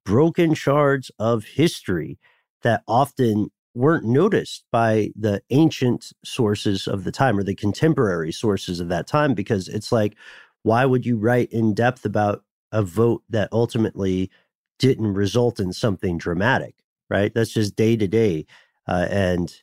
broken 0.05 0.53
shards 0.53 1.11
of 1.19 1.43
history 1.43 2.17
that 2.63 2.83
often 2.87 3.51
weren't 3.73 4.05
noticed 4.05 4.65
by 4.71 5.09
the 5.15 5.41
ancient 5.49 6.11
sources 6.25 6.87
of 6.87 7.03
the 7.03 7.11
time 7.11 7.37
or 7.37 7.43
the 7.43 7.55
contemporary 7.55 8.31
sources 8.31 8.79
of 8.79 8.89
that 8.89 9.07
time 9.07 9.33
because 9.33 9.67
it's 9.69 9.91
like 9.91 10.15
why 10.63 10.85
would 10.85 11.05
you 11.05 11.17
write 11.17 11.51
in 11.51 11.73
depth 11.73 12.05
about 12.05 12.43
a 12.71 12.83
vote 12.83 13.23
that 13.29 13.49
ultimately 13.51 14.29
didn't 14.77 15.13
result 15.13 15.59
in 15.59 15.71
something 15.71 16.17
dramatic 16.17 16.75
right? 17.09 17.33
That's 17.33 17.51
just 17.51 17.75
day 17.75 17.97
to 17.97 18.07
day 18.07 18.45
uh, 18.87 19.07
and 19.09 19.53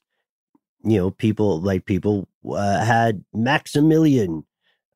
you 0.85 0.97
know 0.97 1.11
people 1.11 1.61
like 1.61 1.87
people 1.87 2.29
uh, 2.49 2.85
had 2.85 3.25
maximilian 3.33 4.45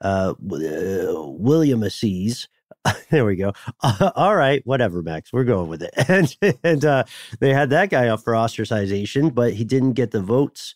uh, 0.00 0.32
uh 0.32 1.14
william 1.16 1.82
there 3.10 3.24
we 3.24 3.36
go. 3.36 3.52
Uh, 3.82 4.10
all 4.16 4.34
right, 4.36 4.62
whatever, 4.64 5.02
Max. 5.02 5.32
We're 5.32 5.44
going 5.44 5.68
with 5.68 5.82
it. 5.82 5.94
And 6.08 6.36
and 6.62 6.84
uh, 6.84 7.04
they 7.40 7.52
had 7.54 7.70
that 7.70 7.90
guy 7.90 8.08
up 8.08 8.22
for 8.22 8.32
ostracization, 8.34 9.34
but 9.34 9.54
he 9.54 9.64
didn't 9.64 9.92
get 9.92 10.10
the 10.10 10.20
votes 10.20 10.74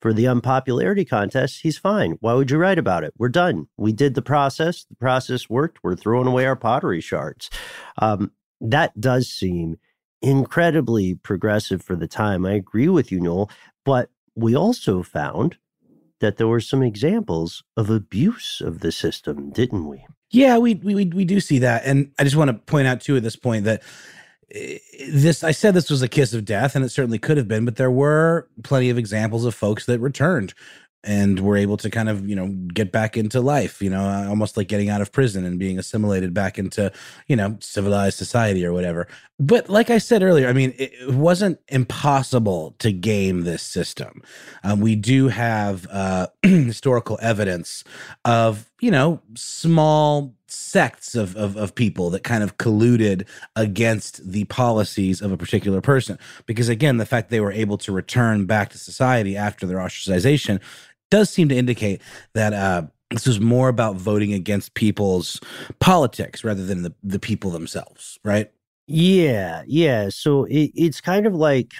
for 0.00 0.12
the 0.12 0.26
unpopularity 0.26 1.04
contest. 1.04 1.60
He's 1.62 1.78
fine. 1.78 2.18
Why 2.20 2.34
would 2.34 2.50
you 2.50 2.58
write 2.58 2.78
about 2.78 3.04
it? 3.04 3.14
We're 3.16 3.30
done. 3.30 3.68
We 3.78 3.92
did 3.92 4.14
the 4.14 4.22
process. 4.22 4.84
The 4.84 4.96
process 4.96 5.48
worked. 5.48 5.78
We're 5.82 5.96
throwing 5.96 6.26
away 6.26 6.44
our 6.44 6.56
pottery 6.56 7.00
shards. 7.00 7.48
Um, 7.98 8.32
that 8.60 8.98
does 9.00 9.28
seem 9.28 9.78
incredibly 10.20 11.14
progressive 11.14 11.82
for 11.82 11.96
the 11.96 12.08
time. 12.08 12.44
I 12.44 12.52
agree 12.52 12.88
with 12.88 13.10
you, 13.10 13.20
Noel. 13.20 13.50
But 13.84 14.10
we 14.34 14.54
also 14.54 15.02
found 15.02 15.56
that 16.24 16.38
there 16.38 16.48
were 16.48 16.60
some 16.60 16.82
examples 16.82 17.62
of 17.76 17.90
abuse 17.90 18.62
of 18.64 18.80
the 18.80 18.90
system, 18.90 19.50
didn't 19.50 19.86
we? 19.86 20.06
Yeah, 20.30 20.56
we 20.56 20.74
we 20.76 21.04
we 21.04 21.24
do 21.26 21.38
see 21.38 21.58
that, 21.58 21.84
and 21.84 22.10
I 22.18 22.24
just 22.24 22.34
want 22.36 22.48
to 22.48 22.54
point 22.54 22.88
out 22.88 23.02
too 23.02 23.16
at 23.16 23.22
this 23.22 23.36
point 23.36 23.66
that 23.66 23.82
eh, 24.50 24.78
this 25.10 25.44
I 25.44 25.50
said 25.50 25.74
this 25.74 25.90
was 25.90 26.00
a 26.02 26.08
kiss 26.08 26.32
of 26.32 26.46
death, 26.46 26.74
and 26.74 26.84
it 26.84 26.88
certainly 26.88 27.18
could 27.18 27.36
have 27.36 27.46
been, 27.46 27.66
but 27.66 27.76
there 27.76 27.90
were 27.90 28.48
plenty 28.62 28.88
of 28.88 28.96
examples 28.96 29.44
of 29.44 29.54
folks 29.54 29.84
that 29.86 30.00
returned 30.00 30.54
and 31.04 31.40
were 31.40 31.56
able 31.56 31.76
to 31.76 31.90
kind 31.90 32.08
of 32.08 32.28
you 32.28 32.34
know 32.34 32.48
get 32.72 32.90
back 32.90 33.16
into 33.16 33.40
life 33.40 33.80
you 33.82 33.90
know 33.90 34.02
uh, 34.02 34.26
almost 34.28 34.56
like 34.56 34.68
getting 34.68 34.88
out 34.88 35.00
of 35.00 35.12
prison 35.12 35.44
and 35.44 35.58
being 35.58 35.78
assimilated 35.78 36.34
back 36.34 36.58
into 36.58 36.90
you 37.26 37.36
know 37.36 37.56
civilized 37.60 38.18
society 38.18 38.64
or 38.64 38.72
whatever. 38.72 39.06
But 39.38 39.68
like 39.68 39.90
i 39.90 39.98
said 39.98 40.22
earlier 40.22 40.48
i 40.48 40.52
mean 40.52 40.74
it 40.78 41.10
wasn't 41.10 41.58
impossible 41.68 42.74
to 42.78 42.92
game 42.92 43.42
this 43.42 43.62
system. 43.62 44.22
Um, 44.62 44.80
we 44.80 44.96
do 44.96 45.28
have 45.28 45.86
uh, 45.90 46.28
historical 46.42 47.18
evidence 47.20 47.84
of 48.24 48.70
you 48.80 48.90
know 48.90 49.20
small 49.34 50.34
sects 50.54 51.14
of, 51.14 51.36
of, 51.36 51.56
of 51.56 51.74
people 51.74 52.10
that 52.10 52.22
kind 52.22 52.42
of 52.42 52.56
colluded 52.58 53.26
against 53.56 54.26
the 54.30 54.44
policies 54.44 55.20
of 55.20 55.32
a 55.32 55.36
particular 55.36 55.80
person. 55.80 56.18
Because 56.46 56.68
again 56.68 56.96
the 56.96 57.06
fact 57.06 57.30
they 57.30 57.40
were 57.40 57.52
able 57.52 57.78
to 57.78 57.92
return 57.92 58.46
back 58.46 58.70
to 58.70 58.78
society 58.78 59.36
after 59.36 59.66
their 59.66 59.78
ostracization 59.78 60.60
does 61.10 61.30
seem 61.30 61.48
to 61.48 61.56
indicate 61.56 62.00
that 62.34 62.52
uh, 62.52 62.82
this 63.10 63.26
was 63.26 63.40
more 63.40 63.68
about 63.68 63.96
voting 63.96 64.32
against 64.32 64.74
people's 64.74 65.40
politics 65.78 66.44
rather 66.44 66.64
than 66.64 66.82
the, 66.82 66.94
the 67.02 67.18
people 67.18 67.50
themselves, 67.50 68.18
right? 68.24 68.50
Yeah, 68.86 69.62
yeah. 69.66 70.08
So 70.10 70.44
it, 70.44 70.72
it's 70.74 71.00
kind 71.00 71.26
of 71.26 71.34
like 71.34 71.72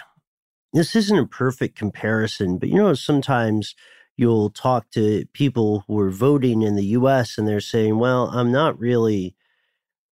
this 0.73 0.95
isn't 0.95 1.17
a 1.17 1.27
perfect 1.27 1.77
comparison, 1.77 2.57
but 2.57 2.69
you 2.69 2.77
know, 2.77 2.93
sometimes 2.93 3.75
you'll 4.17 4.49
talk 4.49 4.89
to 4.91 5.25
people 5.33 5.83
who 5.87 5.99
are 5.99 6.11
voting 6.11 6.61
in 6.61 6.75
the 6.75 6.85
US 6.85 7.37
and 7.37 7.47
they're 7.47 7.59
saying, 7.59 7.99
well, 7.99 8.29
I'm 8.29 8.51
not 8.51 8.79
really 8.79 9.35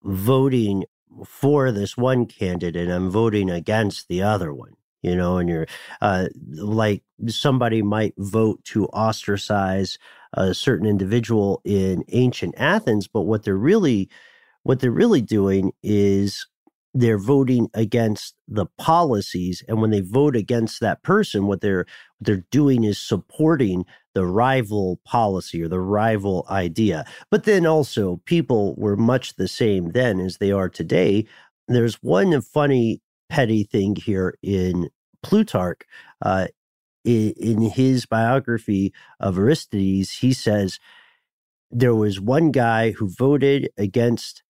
voting 0.02 0.84
for 1.26 1.72
this 1.72 1.96
one 1.96 2.26
candidate, 2.26 2.90
I'm 2.90 3.10
voting 3.10 3.50
against 3.50 4.08
the 4.08 4.22
other 4.22 4.52
one 4.52 4.76
you 5.04 5.14
know, 5.14 5.38
and 5.38 5.48
you're 5.48 5.66
uh, 6.00 6.28
like 6.50 7.02
somebody 7.28 7.82
might 7.82 8.14
vote 8.18 8.64
to 8.64 8.86
ostracize 8.88 9.98
a 10.32 10.54
certain 10.54 10.86
individual 10.86 11.60
in 11.64 12.04
ancient 12.08 12.54
Athens, 12.58 13.06
but 13.06 13.22
what 13.22 13.44
they're 13.44 13.56
really 13.56 14.08
what 14.62 14.80
they're 14.80 14.90
really 14.90 15.22
doing 15.22 15.72
is 15.82 16.46
they're 16.94 17.18
voting 17.18 17.68
against 17.74 18.34
the 18.48 18.66
policies 18.78 19.62
and 19.68 19.82
when 19.82 19.90
they 19.90 20.00
vote 20.00 20.36
against 20.36 20.80
that 20.80 21.02
person 21.02 21.46
what 21.46 21.60
they're 21.60 21.84
what 22.18 22.26
they're 22.26 22.44
doing 22.50 22.84
is 22.84 22.98
supporting 22.98 23.84
the 24.14 24.24
rival 24.24 25.00
policy 25.04 25.62
or 25.62 25.68
the 25.68 25.80
rival 25.80 26.46
idea. 26.48 27.04
But 27.30 27.44
then 27.44 27.66
also 27.66 28.20
people 28.24 28.74
were 28.76 28.96
much 28.96 29.36
the 29.36 29.48
same 29.48 29.90
then 29.90 30.20
as 30.20 30.38
they 30.38 30.52
are 30.52 30.68
today. 30.68 31.26
There's 31.68 31.96
one 31.96 32.40
funny 32.40 33.00
petty 33.34 33.64
thing 33.64 33.96
here 33.96 34.38
in 34.42 34.88
Plutarch. 35.24 35.82
Uh, 36.22 36.46
in, 37.04 37.32
in 37.36 37.62
his 37.62 38.06
biography 38.06 38.92
of 39.18 39.36
Aristides, 39.36 40.12
he 40.12 40.32
says 40.32 40.78
there 41.68 41.96
was 41.96 42.20
one 42.20 42.52
guy 42.52 42.92
who 42.92 43.08
voted 43.08 43.70
against 43.76 44.44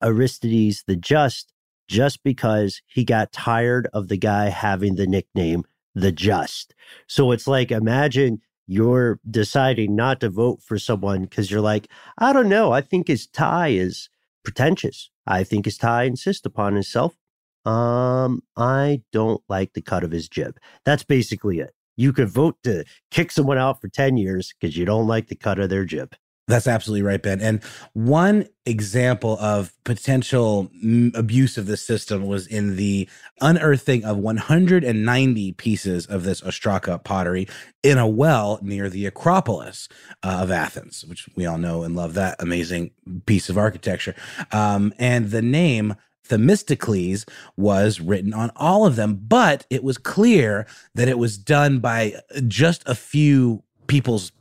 Aristides 0.00 0.84
the 0.86 0.94
Just 0.94 1.52
just 1.88 2.22
because 2.22 2.80
he 2.86 3.04
got 3.04 3.32
tired 3.32 3.88
of 3.92 4.06
the 4.06 4.16
guy 4.16 4.48
having 4.48 4.94
the 4.94 5.08
nickname 5.08 5.64
the 5.96 6.12
Just. 6.12 6.72
So 7.08 7.32
it's 7.32 7.48
like 7.48 7.72
imagine 7.72 8.40
you're 8.68 9.18
deciding 9.28 9.96
not 9.96 10.20
to 10.20 10.30
vote 10.30 10.62
for 10.62 10.78
someone 10.78 11.22
because 11.22 11.50
you're 11.50 11.60
like, 11.60 11.88
I 12.16 12.32
don't 12.32 12.48
know, 12.48 12.70
I 12.70 12.80
think 12.80 13.08
his 13.08 13.26
tie 13.26 13.70
is 13.70 14.08
pretentious. 14.44 15.10
I 15.26 15.42
think 15.42 15.64
his 15.64 15.76
tie 15.76 16.04
insists 16.04 16.46
upon 16.46 16.74
himself 16.74 17.16
um, 17.64 18.42
I 18.56 19.02
don't 19.12 19.42
like 19.48 19.72
the 19.72 19.82
cut 19.82 20.04
of 20.04 20.10
his 20.10 20.28
jib. 20.28 20.58
That's 20.84 21.04
basically 21.04 21.60
it. 21.60 21.74
You 21.96 22.12
could 22.12 22.28
vote 22.28 22.56
to 22.64 22.84
kick 23.10 23.30
someone 23.30 23.58
out 23.58 23.80
for 23.80 23.88
10 23.88 24.16
years 24.16 24.54
because 24.58 24.76
you 24.76 24.84
don't 24.84 25.06
like 25.06 25.28
the 25.28 25.36
cut 25.36 25.58
of 25.58 25.68
their 25.68 25.84
jib. 25.84 26.14
That's 26.50 26.66
absolutely 26.66 27.02
right, 27.02 27.22
Ben. 27.22 27.40
And 27.40 27.62
one 27.92 28.48
example 28.66 29.38
of 29.38 29.72
potential 29.84 30.68
abuse 31.14 31.56
of 31.56 31.66
this 31.66 31.86
system 31.86 32.26
was 32.26 32.46
in 32.48 32.74
the 32.76 33.08
unearthing 33.40 34.04
of 34.04 34.16
190 34.16 35.52
pieces 35.52 36.06
of 36.06 36.24
this 36.24 36.40
ostraka 36.40 37.02
pottery 37.04 37.46
in 37.84 37.98
a 37.98 38.08
well 38.08 38.58
near 38.62 38.90
the 38.90 39.06
Acropolis 39.06 39.88
uh, 40.24 40.40
of 40.42 40.50
Athens, 40.50 41.04
which 41.04 41.28
we 41.36 41.46
all 41.46 41.58
know 41.58 41.84
and 41.84 41.94
love 41.94 42.14
that 42.14 42.34
amazing 42.40 42.90
piece 43.26 43.48
of 43.48 43.56
architecture. 43.56 44.16
Um, 44.50 44.92
and 44.98 45.30
the 45.30 45.42
name 45.42 45.94
Themistocles 46.24 47.26
was 47.56 48.00
written 48.00 48.32
on 48.32 48.50
all 48.56 48.86
of 48.86 48.96
them, 48.96 49.20
but 49.26 49.66
it 49.70 49.82
was 49.82 49.98
clear 49.98 50.66
that 50.94 51.08
it 51.08 51.18
was 51.18 51.36
done 51.36 51.80
by 51.80 52.14
just 52.46 52.82
a 52.86 52.94
few 52.94 53.62
people's 53.86 54.32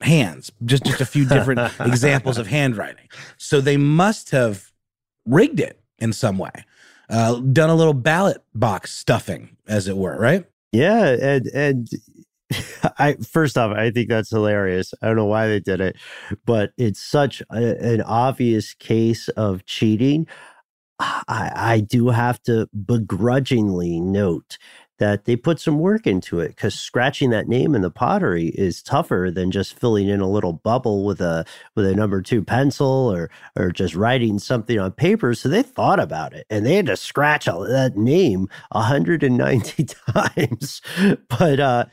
hands, 0.00 0.50
just 0.64 0.84
just 0.84 1.00
a 1.00 1.06
few 1.06 1.24
different 1.26 1.72
examples 1.80 2.38
of 2.38 2.46
handwriting. 2.46 3.08
So 3.36 3.60
they 3.60 3.76
must 3.76 4.30
have 4.30 4.70
rigged 5.26 5.60
it 5.60 5.80
in 5.98 6.12
some 6.12 6.38
way, 6.38 6.52
uh, 7.08 7.40
done 7.40 7.70
a 7.70 7.74
little 7.74 7.94
ballot 7.94 8.42
box 8.54 8.92
stuffing, 8.92 9.56
as 9.66 9.88
it 9.88 9.96
were, 9.96 10.18
right? 10.18 10.44
Yeah, 10.72 11.16
and 11.20 11.46
and 11.48 11.88
I 12.98 13.14
first 13.14 13.56
off, 13.58 13.76
I 13.76 13.90
think 13.90 14.08
that's 14.08 14.30
hilarious. 14.30 14.94
I 15.02 15.06
don't 15.06 15.16
know 15.16 15.26
why 15.26 15.46
they 15.48 15.60
did 15.60 15.80
it, 15.80 15.96
but 16.44 16.72
it's 16.76 17.00
such 17.00 17.42
a, 17.50 17.94
an 17.94 18.02
obvious 18.02 18.74
case 18.74 19.28
of 19.30 19.66
cheating. 19.66 20.26
I, 21.00 21.52
I 21.54 21.80
do 21.80 22.08
have 22.08 22.42
to 22.44 22.68
begrudgingly 22.86 24.00
note 24.00 24.58
that 25.00 25.24
they 25.24 25.34
put 25.34 25.58
some 25.58 25.78
work 25.78 26.06
into 26.06 26.40
it 26.40 26.48
because 26.48 26.74
scratching 26.74 27.30
that 27.30 27.48
name 27.48 27.74
in 27.74 27.80
the 27.80 27.90
pottery 27.90 28.48
is 28.48 28.82
tougher 28.82 29.30
than 29.34 29.50
just 29.50 29.72
filling 29.72 30.08
in 30.08 30.20
a 30.20 30.30
little 30.30 30.52
bubble 30.52 31.04
with 31.04 31.22
a 31.22 31.44
with 31.74 31.86
a 31.86 31.94
number 31.94 32.20
two 32.20 32.44
pencil 32.44 33.10
or 33.10 33.30
or 33.56 33.72
just 33.72 33.94
writing 33.94 34.38
something 34.38 34.78
on 34.78 34.92
paper. 34.92 35.34
So 35.34 35.48
they 35.48 35.62
thought 35.62 35.98
about 35.98 36.34
it 36.34 36.46
and 36.50 36.66
they 36.66 36.76
had 36.76 36.86
to 36.86 36.96
scratch 36.96 37.46
that 37.46 37.94
name 37.96 38.48
190 38.72 39.84
times. 40.12 40.82
but 41.28 41.58
uh 41.58 41.86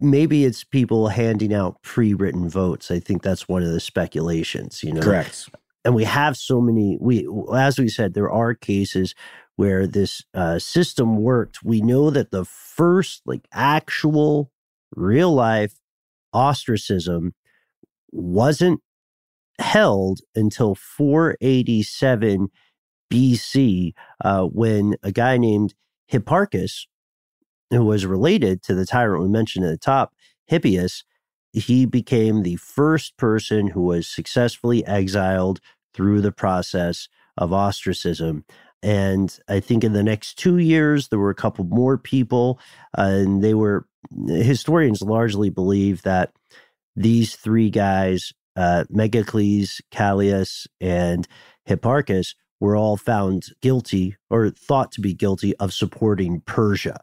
maybe 0.00 0.44
it's 0.44 0.64
people 0.64 1.08
handing 1.08 1.54
out 1.54 1.82
pre-written 1.82 2.48
votes. 2.48 2.90
I 2.90 3.00
think 3.00 3.22
that's 3.22 3.48
one 3.48 3.62
of 3.62 3.70
the 3.70 3.80
speculations, 3.80 4.82
you 4.82 4.92
know. 4.92 5.00
Correct. 5.00 5.48
And 5.84 5.94
we 5.94 6.04
have 6.04 6.36
so 6.36 6.60
many 6.60 6.98
we 7.00 7.26
as 7.54 7.78
we 7.78 7.88
said 7.88 8.14
there 8.14 8.30
are 8.30 8.54
cases 8.54 9.14
where 9.58 9.88
this 9.88 10.22
uh, 10.34 10.56
system 10.56 11.16
worked, 11.16 11.64
we 11.64 11.80
know 11.80 12.10
that 12.10 12.30
the 12.30 12.44
first, 12.44 13.22
like, 13.26 13.48
actual 13.52 14.52
real 14.94 15.34
life 15.34 15.74
ostracism 16.32 17.34
wasn't 18.12 18.80
held 19.58 20.20
until 20.36 20.76
487 20.76 22.50
BC, 23.12 23.94
uh, 24.24 24.44
when 24.44 24.94
a 25.02 25.10
guy 25.10 25.36
named 25.36 25.74
Hipparchus, 26.12 26.86
who 27.70 27.84
was 27.84 28.06
related 28.06 28.62
to 28.62 28.74
the 28.76 28.86
tyrant 28.86 29.24
we 29.24 29.28
mentioned 29.28 29.64
at 29.64 29.72
the 29.72 29.76
top, 29.76 30.12
Hippias, 30.48 31.02
he 31.52 31.86
became 31.86 32.42
the 32.42 32.56
first 32.56 33.16
person 33.16 33.68
who 33.68 33.82
was 33.82 34.06
successfully 34.06 34.84
exiled 34.86 35.60
through 35.94 36.20
the 36.20 36.32
process 36.32 37.08
of 37.36 37.52
ostracism. 37.52 38.44
And 38.82 39.36
I 39.48 39.60
think 39.60 39.82
in 39.82 39.92
the 39.92 40.02
next 40.02 40.38
two 40.38 40.58
years, 40.58 41.08
there 41.08 41.18
were 41.18 41.30
a 41.30 41.34
couple 41.34 41.64
more 41.64 41.98
people, 41.98 42.60
uh, 42.96 43.02
and 43.02 43.42
they 43.42 43.54
were 43.54 43.86
historians 44.26 45.02
largely 45.02 45.50
believe 45.50 46.02
that 46.02 46.32
these 46.94 47.34
three 47.34 47.70
guys, 47.70 48.32
uh, 48.56 48.84
Megacles, 48.92 49.80
Callias, 49.90 50.66
and 50.80 51.26
Hipparchus, 51.68 52.34
were 52.60 52.76
all 52.76 52.96
found 52.96 53.46
guilty 53.60 54.16
or 54.30 54.50
thought 54.50 54.92
to 54.92 55.00
be 55.00 55.14
guilty 55.14 55.56
of 55.56 55.72
supporting 55.72 56.40
Persia. 56.40 57.00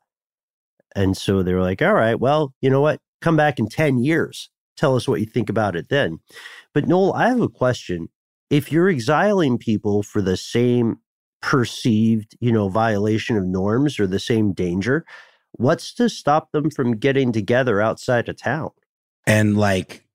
And 0.95 1.15
so 1.15 1.43
they 1.43 1.53
were 1.53 1.61
like, 1.61 1.81
all 1.81 1.93
right, 1.93 2.19
well, 2.19 2.53
you 2.61 2.69
know 2.69 2.81
what? 2.81 2.99
Come 3.21 3.35
back 3.37 3.59
in 3.59 3.67
10 3.67 3.99
years. 3.99 4.49
Tell 4.77 4.95
us 4.95 5.07
what 5.07 5.19
you 5.19 5.25
think 5.25 5.49
about 5.49 5.75
it 5.75 5.89
then. 5.89 6.19
But 6.73 6.87
Noel, 6.87 7.13
I 7.13 7.29
have 7.29 7.41
a 7.41 7.49
question. 7.49 8.09
If 8.49 8.71
you're 8.71 8.89
exiling 8.89 9.57
people 9.57 10.03
for 10.03 10.21
the 10.21 10.37
same 10.37 10.97
perceived, 11.41 12.35
you 12.39 12.51
know, 12.51 12.69
violation 12.69 13.37
of 13.37 13.45
norms 13.45 13.99
or 13.99 14.07
the 14.07 14.19
same 14.19 14.53
danger, 14.53 15.05
what's 15.53 15.93
to 15.95 16.09
stop 16.09 16.51
them 16.51 16.69
from 16.69 16.97
getting 16.97 17.31
together 17.31 17.81
outside 17.81 18.27
of 18.29 18.37
town? 18.37 18.71
And 19.25 19.57
like 19.57 20.05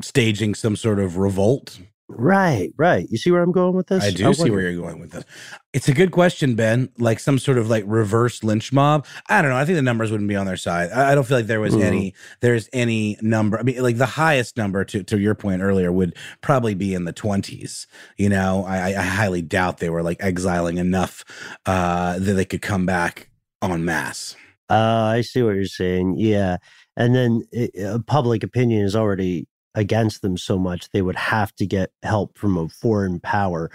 staging 0.00 0.54
some 0.54 0.76
sort 0.76 0.98
of 0.98 1.16
revolt? 1.16 1.78
Right, 2.08 2.72
right. 2.76 3.04
You 3.10 3.18
see 3.18 3.32
where 3.32 3.42
I'm 3.42 3.50
going 3.50 3.74
with 3.74 3.88
this? 3.88 4.04
I 4.04 4.10
do 4.10 4.28
I 4.28 4.32
see 4.32 4.48
where 4.48 4.60
you're 4.60 4.80
going 4.80 5.00
with 5.00 5.10
this. 5.10 5.24
It's 5.72 5.88
a 5.88 5.92
good 5.92 6.12
question, 6.12 6.54
Ben. 6.54 6.88
Like 6.98 7.18
some 7.18 7.36
sort 7.36 7.58
of 7.58 7.68
like 7.68 7.82
reverse 7.84 8.44
lynch 8.44 8.72
mob. 8.72 9.06
I 9.28 9.42
don't 9.42 9.50
know. 9.50 9.56
I 9.56 9.64
think 9.64 9.74
the 9.74 9.82
numbers 9.82 10.12
wouldn't 10.12 10.28
be 10.28 10.36
on 10.36 10.46
their 10.46 10.56
side. 10.56 10.90
I, 10.92 11.10
I 11.10 11.14
don't 11.16 11.26
feel 11.26 11.36
like 11.36 11.48
there 11.48 11.60
was 11.60 11.74
mm. 11.74 11.82
any. 11.82 12.14
There's 12.42 12.68
any 12.72 13.18
number. 13.22 13.58
I 13.58 13.64
mean, 13.64 13.82
like 13.82 13.96
the 13.96 14.06
highest 14.06 14.56
number 14.56 14.84
to 14.84 15.02
to 15.02 15.18
your 15.18 15.34
point 15.34 15.62
earlier 15.62 15.90
would 15.90 16.16
probably 16.42 16.74
be 16.74 16.94
in 16.94 17.06
the 17.06 17.12
twenties. 17.12 17.88
You 18.16 18.28
know, 18.28 18.64
I, 18.64 18.90
I 18.90 19.02
highly 19.02 19.42
doubt 19.42 19.78
they 19.78 19.90
were 19.90 20.04
like 20.04 20.22
exiling 20.22 20.78
enough 20.78 21.24
uh, 21.66 22.20
that 22.20 22.34
they 22.34 22.44
could 22.44 22.62
come 22.62 22.86
back 22.86 23.30
en 23.62 23.84
masse. 23.84 24.36
Uh, 24.70 25.10
I 25.14 25.22
see 25.22 25.42
what 25.42 25.56
you're 25.56 25.64
saying. 25.64 26.14
Yeah, 26.18 26.58
and 26.96 27.16
then 27.16 27.42
it, 27.50 27.84
uh, 27.84 27.98
public 28.06 28.44
opinion 28.44 28.84
is 28.84 28.94
already 28.94 29.48
against 29.76 30.22
them 30.22 30.36
so 30.36 30.58
much 30.58 30.90
they 30.90 31.02
would 31.02 31.16
have 31.16 31.54
to 31.54 31.64
get 31.64 31.92
help 32.02 32.36
from 32.36 32.56
a 32.56 32.68
foreign 32.68 33.20
power 33.20 33.70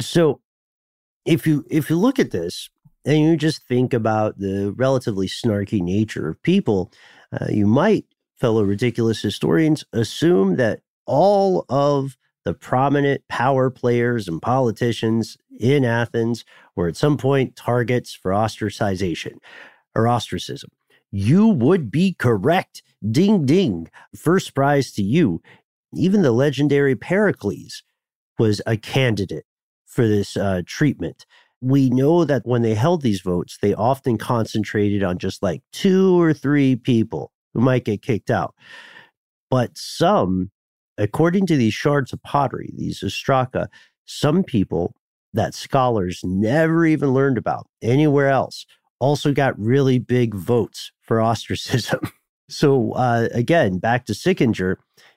so 0.00 0.40
if 1.24 1.46
you 1.46 1.64
if 1.70 1.88
you 1.88 1.96
look 1.96 2.18
at 2.18 2.32
this 2.32 2.68
and 3.04 3.22
you 3.22 3.36
just 3.36 3.62
think 3.68 3.92
about 3.92 4.38
the 4.38 4.72
relatively 4.76 5.28
snarky 5.28 5.80
nature 5.80 6.28
of 6.28 6.42
people 6.42 6.90
uh, 7.32 7.46
you 7.50 7.66
might 7.66 8.06
fellow 8.36 8.64
ridiculous 8.64 9.22
historians 9.22 9.84
assume 9.92 10.56
that 10.56 10.80
all 11.06 11.64
of 11.68 12.16
the 12.44 12.54
prominent 12.54 13.26
power 13.28 13.70
players 13.70 14.28
and 14.28 14.40
politicians 14.40 15.36
in 15.58 15.84
Athens 15.84 16.44
were 16.76 16.88
at 16.88 16.96
some 16.96 17.16
point 17.16 17.56
targets 17.56 18.12
for 18.14 18.32
ostracization 18.32 19.38
or 19.94 20.06
ostracism. 20.06 20.70
You 21.16 21.46
would 21.46 21.92
be 21.92 22.14
correct 22.18 22.82
Ding 23.10 23.44
ding. 23.44 23.88
First 24.16 24.54
prize 24.54 24.90
to 24.92 25.02
you. 25.02 25.42
Even 25.94 26.22
the 26.22 26.32
legendary 26.32 26.96
Pericles 26.96 27.82
was 28.38 28.62
a 28.66 28.76
candidate 28.76 29.44
for 29.84 30.08
this 30.08 30.36
uh, 30.36 30.62
treatment. 30.66 31.26
We 31.60 31.90
know 31.90 32.24
that 32.24 32.46
when 32.46 32.62
they 32.62 32.74
held 32.74 33.02
these 33.02 33.20
votes, 33.20 33.58
they 33.60 33.74
often 33.74 34.18
concentrated 34.18 35.02
on 35.02 35.18
just 35.18 35.42
like 35.42 35.62
two 35.72 36.20
or 36.20 36.32
three 36.32 36.76
people 36.76 37.30
who 37.52 37.60
might 37.60 37.84
get 37.84 38.02
kicked 38.02 38.30
out. 38.30 38.54
But 39.50 39.76
some, 39.76 40.50
according 40.98 41.46
to 41.46 41.56
these 41.56 41.74
shards 41.74 42.12
of 42.12 42.22
pottery, 42.22 42.70
these 42.74 43.00
ostraka, 43.00 43.68
some 44.04 44.42
people 44.42 44.94
that 45.32 45.54
scholars 45.54 46.20
never 46.24 46.86
even 46.86 47.10
learned 47.10 47.38
about 47.38 47.66
anywhere 47.82 48.30
else 48.30 48.66
also 48.98 49.32
got 49.32 49.58
really 49.58 49.98
big 49.98 50.34
votes 50.34 50.92
for 51.00 51.20
ostracism. 51.20 52.00
So 52.48 52.92
uh, 52.92 53.28
again, 53.32 53.78
back 53.78 54.04
to 54.04 54.12
Sickinger, 54.12 54.76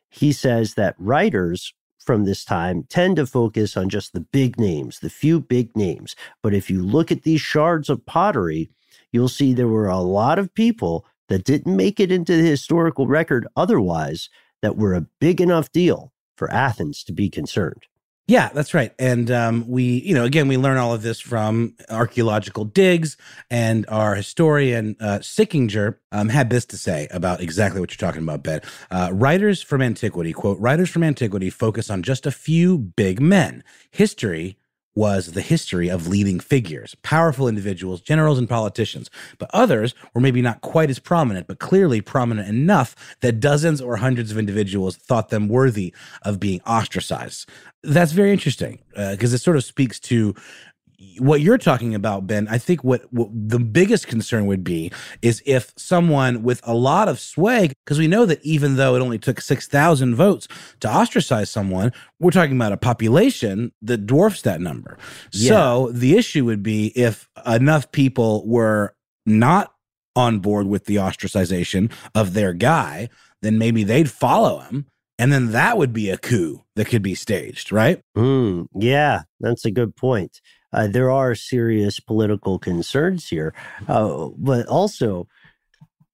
he 0.09 0.31
says 0.31 0.75
that 0.75 0.95
writers 0.97 1.73
from 1.99 2.23
this 2.23 2.45
time 2.45 2.83
tend 2.83 3.17
to 3.17 3.27
focus 3.27 3.75
on 3.75 3.89
just 3.89 4.13
the 4.13 4.21
big 4.21 4.57
names, 4.57 4.99
the 4.99 5.09
few 5.09 5.41
big 5.41 5.75
names. 5.75 6.15
But 6.41 6.53
if 6.53 6.69
you 6.69 6.81
look 6.81 7.11
at 7.11 7.23
these 7.23 7.41
shards 7.41 7.89
of 7.89 8.05
pottery, 8.05 8.69
you'll 9.11 9.27
see 9.27 9.53
there 9.53 9.67
were 9.67 9.89
a 9.89 9.99
lot 9.99 10.39
of 10.39 10.53
people 10.53 11.05
that 11.27 11.43
didn't 11.43 11.75
make 11.75 11.99
it 11.99 12.11
into 12.11 12.37
the 12.37 12.47
historical 12.47 13.07
record 13.07 13.45
otherwise 13.57 14.29
that 14.61 14.77
were 14.77 14.93
a 14.93 15.05
big 15.19 15.41
enough 15.41 15.69
deal 15.71 16.13
for 16.37 16.49
Athens 16.49 17.03
to 17.03 17.11
be 17.11 17.29
concerned. 17.29 17.83
Yeah, 18.29 18.49
that's 18.49 18.73
right. 18.73 18.93
And 18.99 19.31
um, 19.31 19.65
we, 19.69 19.83
you 19.83 20.13
know, 20.13 20.25
again, 20.25 20.49
we 20.49 20.57
learn 20.57 20.75
all 20.77 20.93
of 20.93 21.01
this 21.01 21.17
from 21.17 21.75
archaeological 21.89 22.65
digs, 22.65 23.15
and 23.49 23.85
our 23.87 24.15
historian 24.15 24.97
uh, 24.99 25.19
Sickinger 25.19 25.95
um, 26.11 26.27
had 26.27 26.49
this 26.49 26.65
to 26.65 26.77
say 26.77 27.07
about 27.11 27.39
exactly 27.39 27.79
what 27.79 27.89
you're 27.89 28.05
talking 28.05 28.23
about, 28.23 28.43
Ben. 28.43 28.59
Uh, 28.91 29.11
writers 29.13 29.61
from 29.61 29.81
antiquity, 29.81 30.33
quote, 30.33 30.59
writers 30.59 30.89
from 30.89 31.03
antiquity 31.03 31.49
focus 31.49 31.89
on 31.89 32.03
just 32.03 32.25
a 32.25 32.31
few 32.31 32.77
big 32.77 33.21
men. 33.21 33.63
History 33.91 34.57
was 34.97 35.33
the 35.33 35.41
history 35.41 35.89
of 35.89 36.07
leading 36.07 36.39
figures, 36.39 36.95
powerful 37.03 37.47
individuals, 37.47 38.01
generals, 38.01 38.39
and 38.39 38.49
politicians. 38.49 39.11
But 39.37 39.51
others 39.53 39.93
were 40.15 40.21
maybe 40.21 40.41
not 40.41 40.61
quite 40.61 40.89
as 40.89 40.97
prominent, 40.97 41.45
but 41.45 41.59
clearly 41.59 42.01
prominent 42.01 42.49
enough 42.49 42.95
that 43.21 43.39
dozens 43.39 43.79
or 43.79 43.97
hundreds 43.97 44.31
of 44.31 44.39
individuals 44.39 44.97
thought 44.97 45.29
them 45.29 45.49
worthy 45.49 45.93
of 46.23 46.39
being 46.39 46.61
ostracized. 46.61 47.47
That's 47.83 48.11
very 48.11 48.31
interesting 48.31 48.79
because 48.89 49.33
uh, 49.33 49.35
it 49.35 49.41
sort 49.41 49.55
of 49.55 49.63
speaks 49.63 49.99
to 49.99 50.33
what 51.19 51.41
you're 51.41 51.59
talking 51.59 51.93
about, 51.93 52.25
Ben, 52.25 52.47
I 52.47 52.57
think 52.57 52.83
what, 52.83 53.01
what 53.13 53.29
the 53.31 53.59
biggest 53.59 54.07
concern 54.07 54.47
would 54.47 54.63
be 54.63 54.91
is 55.21 55.43
if 55.45 55.71
someone 55.77 56.41
with 56.41 56.59
a 56.63 56.73
lot 56.73 57.07
of 57.07 57.19
sway, 57.19 57.71
because 57.85 57.99
we 57.99 58.07
know 58.07 58.25
that 58.25 58.43
even 58.43 58.77
though 58.77 58.95
it 58.95 59.01
only 59.01 59.19
took 59.19 59.39
6,000 59.39 60.15
votes 60.15 60.47
to 60.79 60.87
ostracize 60.87 61.51
someone, 61.51 61.91
we're 62.19 62.31
talking 62.31 62.55
about 62.55 62.71
a 62.71 62.77
population 62.77 63.71
that 63.83 64.07
dwarfs 64.07 64.41
that 64.41 64.59
number. 64.59 64.97
Yeah. 65.31 65.49
So 65.49 65.91
the 65.91 66.17
issue 66.17 66.45
would 66.45 66.63
be 66.63 66.87
if 66.95 67.29
enough 67.45 67.91
people 67.91 68.47
were 68.47 68.95
not 69.25 69.73
on 70.15 70.39
board 70.39 70.65
with 70.65 70.85
the 70.85 70.95
ostracization 70.95 71.91
of 72.15 72.33
their 72.33 72.53
guy, 72.53 73.09
then 73.43 73.59
maybe 73.59 73.83
they'd 73.83 74.09
follow 74.09 74.59
him. 74.59 74.87
And 75.19 75.31
then 75.31 75.51
that 75.51 75.77
would 75.77 75.93
be 75.93 76.09
a 76.09 76.17
coup 76.17 76.63
that 76.75 76.85
could 76.85 77.01
be 77.01 77.15
staged, 77.15 77.71
right? 77.71 78.01
Mm, 78.15 78.67
yeah, 78.75 79.23
that's 79.39 79.65
a 79.65 79.71
good 79.71 79.95
point 79.95 80.41
uh, 80.73 80.87
there 80.87 81.11
are 81.11 81.35
serious 81.35 81.99
political 81.99 82.59
concerns 82.59 83.29
here. 83.29 83.53
Uh, 83.87 84.29
but 84.37 84.65
also, 84.67 85.27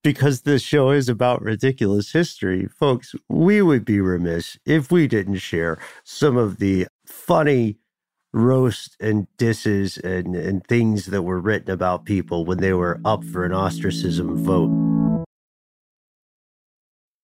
because 0.03 0.41
this 0.41 0.61
show 0.61 0.91
is 0.91 1.09
about 1.09 1.41
ridiculous 1.41 2.11
history, 2.11 2.67
folks, 2.67 3.15
we 3.29 3.61
would 3.61 3.85
be 3.85 3.99
remiss 3.99 4.57
if 4.65 4.91
we 4.91 5.07
didn't 5.07 5.37
share 5.37 5.79
some 6.03 6.37
of 6.37 6.57
the 6.57 6.87
funny 7.05 7.77
roast 8.33 8.97
and 8.99 9.27
disses 9.37 9.97
and, 9.97 10.35
and 10.35 10.65
things 10.67 11.05
that 11.07 11.21
were 11.21 11.39
written 11.39 11.71
about 11.71 12.05
people 12.05 12.45
when 12.45 12.57
they 12.57 12.73
were 12.73 12.99
up 13.05 13.23
for 13.23 13.45
an 13.45 13.53
ostracism 13.53 14.43
vote. 14.43 14.92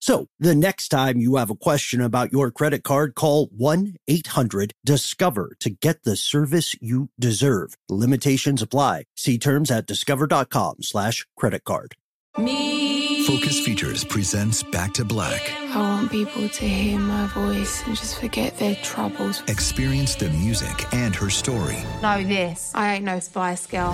So 0.00 0.28
the 0.38 0.54
next 0.54 0.88
time 0.88 1.18
you 1.18 1.36
have 1.36 1.50
a 1.50 1.54
question 1.54 2.00
about 2.00 2.32
your 2.32 2.50
credit 2.50 2.84
card, 2.84 3.14
call 3.14 3.48
1-800-DISCOVER 3.48 5.56
to 5.60 5.70
get 5.70 6.04
the 6.04 6.16
service 6.16 6.74
you 6.80 7.10
deserve. 7.18 7.76
Limitations 7.90 8.62
apply. 8.62 9.04
See 9.16 9.36
terms 9.36 9.70
at 9.70 9.86
discover.com 9.86 10.76
slash 10.80 11.26
credit 11.36 11.64
card. 11.64 11.96
Me. 12.38 13.26
Focus 13.26 13.60
Features 13.60 14.04
presents 14.04 14.62
Back 14.62 14.94
to 14.94 15.04
Black. 15.04 15.52
I 15.70 15.76
want 15.76 16.10
people 16.10 16.48
to 16.48 16.64
hear 16.66 16.98
my 16.98 17.26
voice 17.26 17.84
and 17.86 17.94
just 17.94 18.18
forget 18.18 18.56
their 18.58 18.76
troubles. 18.76 19.42
Experience 19.48 20.14
the 20.14 20.30
music 20.30 20.90
and 20.94 21.14
her 21.14 21.28
story. 21.28 21.76
Know 22.00 22.24
this. 22.24 22.72
I 22.74 22.94
ain't 22.94 23.04
no 23.04 23.20
Spice 23.20 23.66
Girl. 23.66 23.92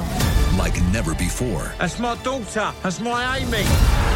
Like 0.56 0.80
never 0.92 1.14
before. 1.14 1.72
That's 1.78 1.98
my 1.98 2.14
daughter. 2.22 2.72
That's 2.82 3.00
my 3.00 3.38
Amy 3.38 3.58
on 3.58 3.62
the 3.62 4.15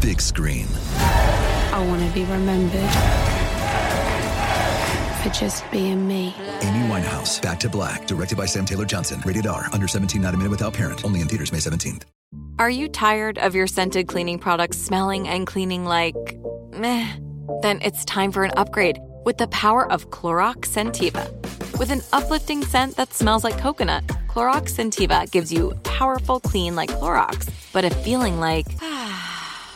big 0.00 0.20
screen. 0.20 0.66
I 0.98 1.84
want 1.86 2.02
to 2.06 2.12
be 2.12 2.24
remembered 2.24 2.90
for 5.22 5.38
just 5.38 5.68
being 5.70 6.06
me. 6.06 6.34
Amy 6.62 6.88
Winehouse, 6.88 7.40
Back 7.42 7.60
to 7.60 7.68
Black, 7.68 8.06
directed 8.06 8.38
by 8.38 8.46
Sam 8.46 8.64
Taylor 8.64 8.84
Johnson. 8.84 9.22
Rated 9.24 9.46
R, 9.46 9.66
under 9.72 9.88
17, 9.88 10.20
not 10.20 10.34
a 10.34 10.36
minute 10.36 10.50
without 10.50 10.74
parent. 10.74 11.04
Only 11.04 11.20
in 11.20 11.28
theaters 11.28 11.52
May 11.52 11.58
17th. 11.58 12.02
Are 12.58 12.70
you 12.70 12.88
tired 12.88 13.38
of 13.38 13.54
your 13.54 13.66
scented 13.66 14.08
cleaning 14.08 14.38
products 14.38 14.78
smelling 14.78 15.28
and 15.28 15.46
cleaning 15.46 15.84
like 15.84 16.16
meh? 16.72 17.12
Then 17.62 17.80
it's 17.82 18.04
time 18.04 18.32
for 18.32 18.44
an 18.44 18.52
upgrade 18.56 18.98
with 19.24 19.38
the 19.38 19.48
power 19.48 19.90
of 19.90 20.10
Clorox 20.10 20.68
Scentiva. 20.68 21.30
With 21.78 21.90
an 21.90 22.00
uplifting 22.12 22.64
scent 22.64 22.96
that 22.96 23.12
smells 23.12 23.44
like 23.44 23.58
coconut, 23.58 24.06
Clorox 24.28 24.72
Scentiva 24.72 25.30
gives 25.30 25.52
you 25.52 25.72
powerful 25.84 26.40
clean 26.40 26.74
like 26.74 26.90
Clorox, 26.90 27.50
but 27.72 27.84
a 27.84 27.90
feeling 27.90 28.40
like 28.40 28.66
ah, 28.82 29.35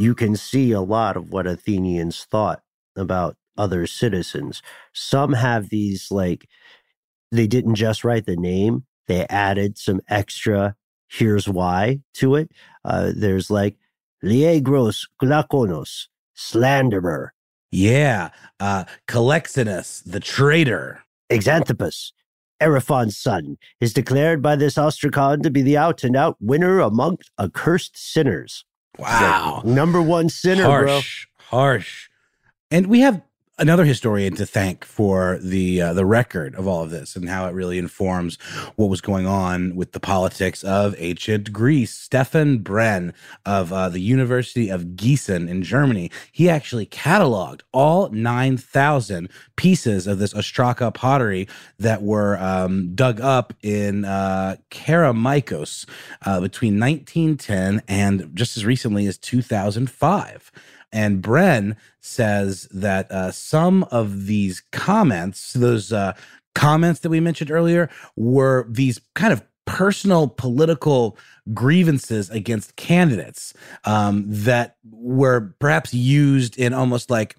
You 0.00 0.14
can 0.14 0.34
see 0.34 0.72
a 0.72 0.80
lot 0.80 1.18
of 1.18 1.30
what 1.30 1.46
Athenians 1.46 2.24
thought 2.24 2.62
about 2.96 3.36
other 3.58 3.86
citizens. 3.86 4.62
Some 4.94 5.34
have 5.34 5.68
these 5.68 6.10
like, 6.10 6.48
they 7.30 7.46
didn't 7.46 7.74
just 7.74 8.02
write 8.02 8.24
the 8.24 8.34
name, 8.34 8.86
they 9.08 9.26
added 9.28 9.76
some 9.76 10.00
extra, 10.08 10.74
here's 11.10 11.46
why 11.46 12.00
to 12.14 12.36
it. 12.36 12.50
Uh, 12.82 13.12
there's 13.14 13.50
like, 13.50 13.76
Leagros 14.24 15.06
Glaukonos, 15.22 16.06
slanderer. 16.34 17.34
Yeah. 17.70 18.30
Uh, 18.58 18.84
Callixenus, 19.06 20.02
the 20.06 20.20
traitor. 20.20 21.02
Xanthippus, 21.30 22.12
Arriphron's 22.62 23.18
son, 23.18 23.58
is 23.82 23.92
declared 23.92 24.40
by 24.40 24.56
this 24.56 24.76
ostracon 24.76 25.42
to 25.42 25.50
be 25.50 25.60
the 25.60 25.76
out 25.76 26.04
and 26.04 26.16
out 26.16 26.38
winner 26.40 26.80
amongst 26.80 27.30
accursed 27.38 27.98
sinners. 27.98 28.64
Wow. 28.98 29.62
Number 29.64 30.02
one 30.02 30.28
sinner, 30.28 30.64
harsh, 30.64 31.26
bro. 31.38 31.58
Harsh. 31.58 32.08
And 32.70 32.86
we 32.86 33.00
have 33.00 33.22
another 33.60 33.84
historian 33.84 34.34
to 34.34 34.46
thank 34.46 34.86
for 34.86 35.38
the 35.42 35.82
uh, 35.82 35.92
the 35.92 36.06
record 36.06 36.54
of 36.54 36.66
all 36.66 36.82
of 36.82 36.90
this 36.90 37.14
and 37.14 37.28
how 37.28 37.46
it 37.46 37.52
really 37.52 37.76
informs 37.76 38.36
what 38.76 38.88
was 38.88 39.02
going 39.02 39.26
on 39.26 39.76
with 39.76 39.92
the 39.92 40.00
politics 40.00 40.64
of 40.64 40.94
ancient 40.98 41.52
Greece. 41.52 41.94
Stefan 41.94 42.58
Brenne 42.58 43.12
of 43.44 43.72
uh, 43.72 43.90
the 43.90 44.00
University 44.00 44.70
of 44.70 44.96
Gießen 44.96 45.48
in 45.48 45.62
Germany, 45.62 46.10
he 46.32 46.48
actually 46.48 46.86
cataloged 46.86 47.60
all 47.72 48.08
9,000 48.08 49.28
pieces 49.56 50.06
of 50.06 50.18
this 50.18 50.32
Ostraka 50.32 50.92
pottery 50.92 51.46
that 51.78 52.02
were 52.02 52.38
um, 52.38 52.94
dug 52.94 53.20
up 53.20 53.52
in 53.62 54.06
uh, 54.06 54.56
uh, 56.26 56.40
between 56.40 56.80
1910 56.80 57.82
and 57.86 58.30
just 58.34 58.56
as 58.56 58.64
recently 58.64 59.06
as 59.06 59.18
2005. 59.18 60.50
And 60.92 61.22
Brenne 61.22 61.76
says 62.00 62.68
that 62.72 63.10
uh, 63.10 63.30
some 63.30 63.84
of 63.84 64.26
these 64.26 64.62
comments, 64.72 65.52
those 65.52 65.92
uh, 65.92 66.14
comments 66.54 67.00
that 67.00 67.10
we 67.10 67.20
mentioned 67.20 67.50
earlier, 67.50 67.88
were 68.16 68.66
these 68.68 69.00
kind 69.14 69.32
of 69.32 69.42
personal 69.66 70.26
political 70.26 71.16
grievances 71.54 72.28
against 72.30 72.74
candidates 72.76 73.54
um, 73.84 74.24
that 74.26 74.76
were 74.90 75.54
perhaps 75.60 75.94
used 75.94 76.58
in 76.58 76.74
almost 76.74 77.08
like, 77.08 77.36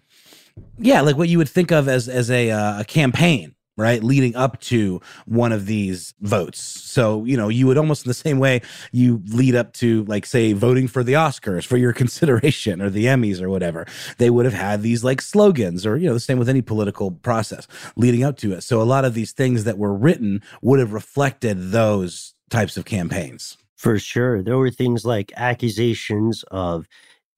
yeah, 0.77 1.01
like 1.01 1.17
what 1.17 1.27
you 1.27 1.37
would 1.37 1.49
think 1.49 1.71
of 1.71 1.87
as 1.87 2.07
as 2.07 2.31
a, 2.31 2.51
uh, 2.51 2.81
a 2.81 2.85
campaign 2.85 3.55
right 3.77 4.03
leading 4.03 4.35
up 4.35 4.59
to 4.61 5.01
one 5.25 5.51
of 5.51 5.65
these 5.65 6.13
votes. 6.21 6.59
So 6.59 7.23
you 7.25 7.37
know 7.37 7.49
you 7.49 7.67
would 7.67 7.77
almost 7.77 8.05
in 8.05 8.09
the 8.09 8.13
same 8.13 8.39
way 8.39 8.61
you 8.91 9.21
lead 9.27 9.55
up 9.55 9.73
to 9.73 10.03
like 10.05 10.25
say 10.25 10.53
voting 10.53 10.87
for 10.87 11.03
the 11.03 11.13
oscars 11.13 11.65
for 11.65 11.77
your 11.77 11.93
consideration 12.01 12.81
or 12.81 12.89
the 12.89 13.05
emmys 13.05 13.41
or 13.41 13.49
whatever. 13.49 13.85
They 14.17 14.29
would 14.29 14.45
have 14.45 14.53
had 14.53 14.81
these 14.81 15.03
like 15.03 15.21
slogans 15.21 15.85
or 15.85 15.97
you 15.97 16.07
know 16.07 16.13
the 16.13 16.19
same 16.19 16.39
with 16.39 16.49
any 16.49 16.61
political 16.61 17.11
process 17.11 17.67
leading 17.95 18.23
up 18.23 18.37
to 18.37 18.53
it. 18.53 18.61
So 18.61 18.81
a 18.81 18.83
lot 18.83 19.05
of 19.05 19.13
these 19.13 19.31
things 19.31 19.63
that 19.63 19.77
were 19.77 19.93
written 19.93 20.41
would 20.61 20.79
have 20.79 20.93
reflected 20.93 21.71
those 21.71 22.33
types 22.49 22.77
of 22.77 22.85
campaigns. 22.85 23.57
For 23.77 23.97
sure. 23.97 24.43
There 24.43 24.57
were 24.57 24.69
things 24.69 25.05
like 25.05 25.31
accusations 25.35 26.43
of 26.51 26.87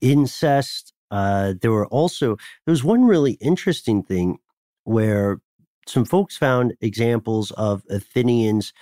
incest. 0.01 0.91
Uh, 1.09 1.53
there 1.61 1.71
were 1.71 1.87
also 1.87 2.35
there 2.65 2.71
was 2.71 2.83
one 2.83 3.05
really 3.05 3.33
interesting 3.33 4.03
thing 4.03 4.39
where 4.83 5.39
some 5.87 6.05
folks 6.05 6.37
found 6.37 6.73
examples 6.81 7.51
of 7.51 7.83
Athenians 7.89 8.73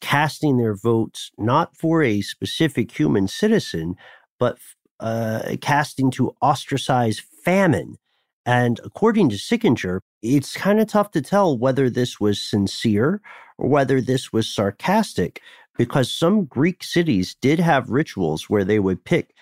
casting 0.00 0.56
their 0.56 0.74
votes 0.74 1.30
not 1.38 1.76
for 1.76 2.02
a 2.02 2.20
specific 2.20 2.98
human 2.98 3.28
citizen, 3.28 3.96
but 4.38 4.58
uh, 5.00 5.56
casting 5.60 6.10
to 6.10 6.34
ostracize 6.42 7.20
famine. 7.44 7.96
And 8.46 8.80
according 8.84 9.30
to 9.30 9.36
Sickinger, 9.36 10.00
it's 10.22 10.56
kind 10.56 10.80
of 10.80 10.88
tough 10.88 11.10
to 11.12 11.22
tell 11.22 11.56
whether 11.56 11.88
this 11.88 12.20
was 12.20 12.40
sincere 12.40 13.20
or 13.56 13.68
whether 13.68 14.00
this 14.00 14.32
was 14.32 14.48
sarcastic, 14.48 15.40
because 15.76 16.10
some 16.10 16.44
Greek 16.44 16.84
cities 16.84 17.34
did 17.40 17.58
have 17.58 17.90
rituals 17.90 18.48
where 18.50 18.64
they 18.64 18.78
would 18.78 19.04
pick 19.04 19.33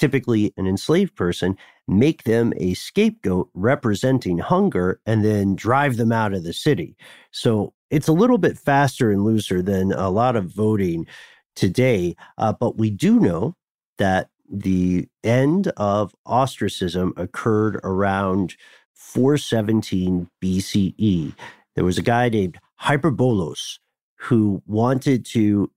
typically 0.00 0.54
an 0.56 0.66
enslaved 0.66 1.14
person, 1.14 1.56
make 1.86 2.24
them 2.24 2.54
a 2.56 2.72
scapegoat 2.72 3.50
representing 3.52 4.38
hunger, 4.38 4.98
and 5.04 5.22
then 5.22 5.54
drive 5.54 5.98
them 5.98 6.10
out 6.10 6.32
of 6.32 6.42
the 6.42 6.54
city. 6.54 6.96
So 7.32 7.74
it's 7.90 8.08
a 8.08 8.14
little 8.14 8.38
bit 8.38 8.58
faster 8.58 9.12
and 9.12 9.24
looser 9.24 9.60
than 9.60 9.92
a 9.92 10.08
lot 10.08 10.36
of 10.36 10.46
voting 10.46 11.06
today. 11.54 12.16
Uh, 12.38 12.54
but 12.58 12.78
we 12.78 12.90
do 12.90 13.20
know 13.20 13.56
that 13.98 14.30
the 14.50 15.06
end 15.22 15.68
of 15.76 16.14
ostracism 16.24 17.12
occurred 17.18 17.78
around 17.84 18.56
417 18.94 20.30
BCE. 20.42 21.34
There 21.74 21.84
was 21.84 21.98
a 21.98 22.02
guy 22.02 22.30
named 22.30 22.58
Hyperbolos 22.80 23.78
who 24.16 24.62
wanted 24.66 25.26
to 25.26 25.70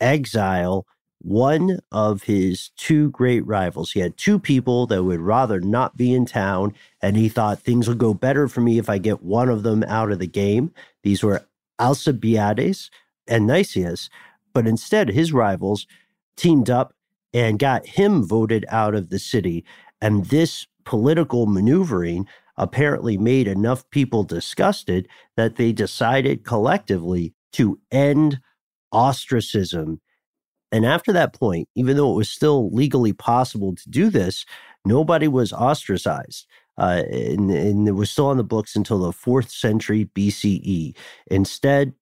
exile 0.00 0.86
one 1.20 1.80
of 1.90 2.24
his 2.24 2.70
two 2.76 3.10
great 3.10 3.44
rivals. 3.46 3.92
He 3.92 4.00
had 4.00 4.16
two 4.16 4.38
people 4.38 4.86
that 4.86 5.02
would 5.02 5.20
rather 5.20 5.60
not 5.60 5.96
be 5.96 6.14
in 6.14 6.26
town, 6.26 6.74
and 7.02 7.16
he 7.16 7.28
thought 7.28 7.60
things 7.60 7.88
will 7.88 7.96
go 7.96 8.14
better 8.14 8.48
for 8.48 8.60
me 8.60 8.78
if 8.78 8.88
I 8.88 8.98
get 8.98 9.22
one 9.22 9.48
of 9.48 9.62
them 9.62 9.82
out 9.84 10.12
of 10.12 10.20
the 10.20 10.26
game. 10.26 10.72
These 11.02 11.22
were 11.22 11.46
Alcibiades 11.80 12.90
and 13.26 13.46
Nicias, 13.46 14.10
but 14.52 14.66
instead 14.66 15.10
his 15.10 15.32
rivals 15.32 15.86
teamed 16.36 16.70
up 16.70 16.94
and 17.34 17.58
got 17.58 17.86
him 17.86 18.22
voted 18.24 18.64
out 18.68 18.94
of 18.94 19.10
the 19.10 19.18
city. 19.18 19.64
And 20.00 20.26
this 20.26 20.66
political 20.84 21.46
maneuvering 21.46 22.26
apparently 22.56 23.18
made 23.18 23.46
enough 23.46 23.88
people 23.90 24.24
disgusted 24.24 25.08
that 25.36 25.56
they 25.56 25.72
decided 25.72 26.44
collectively 26.44 27.34
to 27.52 27.78
end 27.90 28.40
ostracism. 28.92 30.00
And 30.70 30.84
after 30.84 31.12
that 31.12 31.32
point, 31.32 31.68
even 31.74 31.96
though 31.96 32.12
it 32.12 32.16
was 32.16 32.28
still 32.28 32.70
legally 32.70 33.12
possible 33.12 33.74
to 33.74 33.88
do 33.90 34.10
this, 34.10 34.44
nobody 34.84 35.28
was 35.28 35.52
ostracized. 35.52 36.46
Uh, 36.76 37.02
and, 37.10 37.50
and 37.50 37.88
it 37.88 37.92
was 37.92 38.10
still 38.10 38.26
on 38.26 38.36
the 38.36 38.44
books 38.44 38.76
until 38.76 38.98
the 38.98 39.12
fourth 39.12 39.50
century 39.50 40.08
BCE. 40.14 40.94
Instead, 41.28 41.92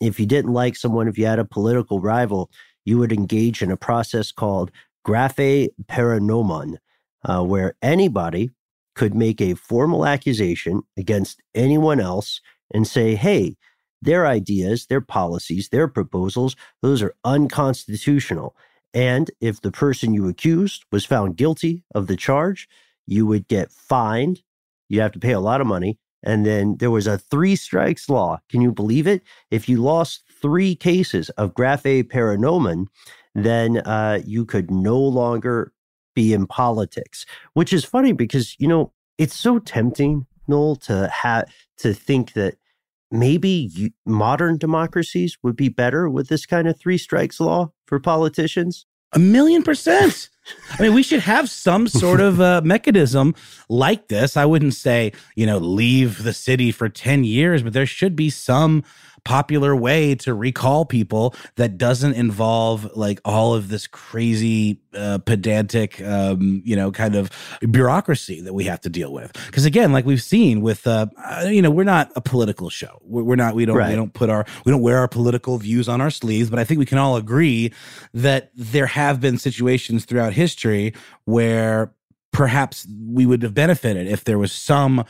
if 0.00 0.20
you 0.20 0.26
didn't 0.26 0.52
like 0.52 0.76
someone, 0.76 1.08
if 1.08 1.16
you 1.16 1.26
had 1.26 1.38
a 1.38 1.44
political 1.44 2.00
rival, 2.00 2.50
you 2.84 2.98
would 2.98 3.12
engage 3.12 3.62
in 3.62 3.70
a 3.70 3.76
process 3.76 4.32
called 4.32 4.70
graphe 5.06 5.68
paranomon, 5.88 6.78
uh, 7.24 7.42
where 7.42 7.74
anybody 7.80 8.50
could 8.94 9.14
make 9.14 9.40
a 9.40 9.54
formal 9.54 10.04
accusation 10.04 10.82
against 10.96 11.40
anyone 11.54 12.00
else 12.00 12.40
and 12.72 12.86
say, 12.86 13.14
hey, 13.14 13.56
their 14.02 14.26
ideas, 14.26 14.86
their 14.86 15.00
policies, 15.00 15.68
their 15.68 15.88
proposals, 15.88 16.56
those 16.82 17.02
are 17.02 17.14
unconstitutional. 17.24 18.56
And 18.92 19.30
if 19.40 19.60
the 19.60 19.70
person 19.70 20.14
you 20.14 20.28
accused 20.28 20.84
was 20.90 21.04
found 21.04 21.36
guilty 21.36 21.84
of 21.94 22.06
the 22.06 22.16
charge, 22.16 22.68
you 23.06 23.26
would 23.26 23.48
get 23.48 23.70
fined. 23.70 24.42
You 24.88 25.00
have 25.00 25.12
to 25.12 25.20
pay 25.20 25.32
a 25.32 25.40
lot 25.40 25.60
of 25.60 25.66
money. 25.66 25.98
And 26.22 26.44
then 26.44 26.76
there 26.78 26.90
was 26.90 27.06
a 27.06 27.18
three 27.18 27.56
strikes 27.56 28.08
law. 28.08 28.40
Can 28.50 28.60
you 28.60 28.72
believe 28.72 29.06
it? 29.06 29.22
If 29.50 29.68
you 29.68 29.78
lost 29.78 30.24
three 30.42 30.74
cases 30.74 31.30
of 31.30 31.54
graphe 31.54 32.08
paranomon, 32.08 32.88
then 33.34 33.78
uh, 33.78 34.20
you 34.24 34.44
could 34.44 34.70
no 34.70 34.98
longer 34.98 35.72
be 36.14 36.32
in 36.32 36.46
politics, 36.46 37.24
which 37.54 37.72
is 37.72 37.84
funny 37.84 38.12
because, 38.12 38.56
you 38.58 38.66
know, 38.66 38.92
it's 39.18 39.36
so 39.36 39.58
tempting, 39.58 40.26
Noel, 40.48 40.76
to 40.76 41.08
have 41.08 41.48
to 41.78 41.94
think 41.94 42.32
that 42.32 42.56
maybe 43.10 43.70
you, 43.72 43.90
modern 44.06 44.58
democracies 44.58 45.38
would 45.42 45.56
be 45.56 45.68
better 45.68 46.08
with 46.08 46.28
this 46.28 46.46
kind 46.46 46.68
of 46.68 46.78
three 46.78 46.98
strikes 46.98 47.40
law 47.40 47.72
for 47.86 47.98
politicians. 47.98 48.86
A 49.12 49.18
million 49.18 49.62
percent. 49.62 50.28
I 50.78 50.82
mean, 50.82 50.94
we 50.94 51.02
should 51.02 51.20
have 51.20 51.50
some 51.50 51.88
sort 51.88 52.20
of 52.20 52.40
uh, 52.40 52.60
mechanism 52.64 53.34
like 53.68 54.08
this. 54.08 54.36
I 54.36 54.44
wouldn't 54.44 54.74
say, 54.74 55.12
you 55.34 55.46
know, 55.46 55.58
leave 55.58 56.22
the 56.22 56.32
city 56.32 56.70
for 56.72 56.88
10 56.88 57.24
years, 57.24 57.62
but 57.62 57.72
there 57.72 57.86
should 57.86 58.14
be 58.14 58.30
some 58.30 58.84
popular 59.24 59.74
way 59.74 60.14
to 60.14 60.34
recall 60.34 60.84
people 60.84 61.34
that 61.56 61.78
doesn't 61.78 62.14
involve 62.14 62.88
like 62.96 63.20
all 63.24 63.54
of 63.54 63.68
this 63.68 63.86
crazy 63.86 64.80
uh, 64.94 65.18
pedantic 65.18 66.00
um, 66.02 66.62
you 66.64 66.74
know 66.74 66.90
kind 66.90 67.14
of 67.14 67.30
bureaucracy 67.70 68.40
that 68.40 68.52
we 68.52 68.64
have 68.64 68.80
to 68.80 68.88
deal 68.88 69.12
with 69.12 69.32
because 69.46 69.64
again 69.64 69.92
like 69.92 70.04
we've 70.04 70.22
seen 70.22 70.60
with 70.60 70.86
uh, 70.86 71.06
uh, 71.24 71.46
you 71.46 71.62
know 71.62 71.70
we're 71.70 71.84
not 71.84 72.10
a 72.16 72.20
political 72.20 72.68
show 72.68 72.98
we're, 73.02 73.22
we're 73.22 73.36
not 73.36 73.54
we 73.54 73.64
don't 73.64 73.76
right. 73.76 73.90
we 73.90 73.96
don't 73.96 74.14
put 74.14 74.30
our 74.30 74.44
we 74.64 74.72
don't 74.72 74.82
wear 74.82 74.98
our 74.98 75.08
political 75.08 75.58
views 75.58 75.88
on 75.88 76.00
our 76.00 76.10
sleeves 76.10 76.50
but 76.50 76.58
i 76.58 76.64
think 76.64 76.78
we 76.78 76.86
can 76.86 76.98
all 76.98 77.16
agree 77.16 77.72
that 78.12 78.50
there 78.54 78.86
have 78.86 79.20
been 79.20 79.38
situations 79.38 80.04
throughout 80.04 80.32
history 80.32 80.92
where 81.24 81.92
perhaps 82.32 82.86
we 83.08 83.26
would 83.26 83.42
have 83.42 83.54
benefited 83.54 84.06
if 84.06 84.24
there 84.24 84.38
was 84.38 84.52
some 84.52 85.04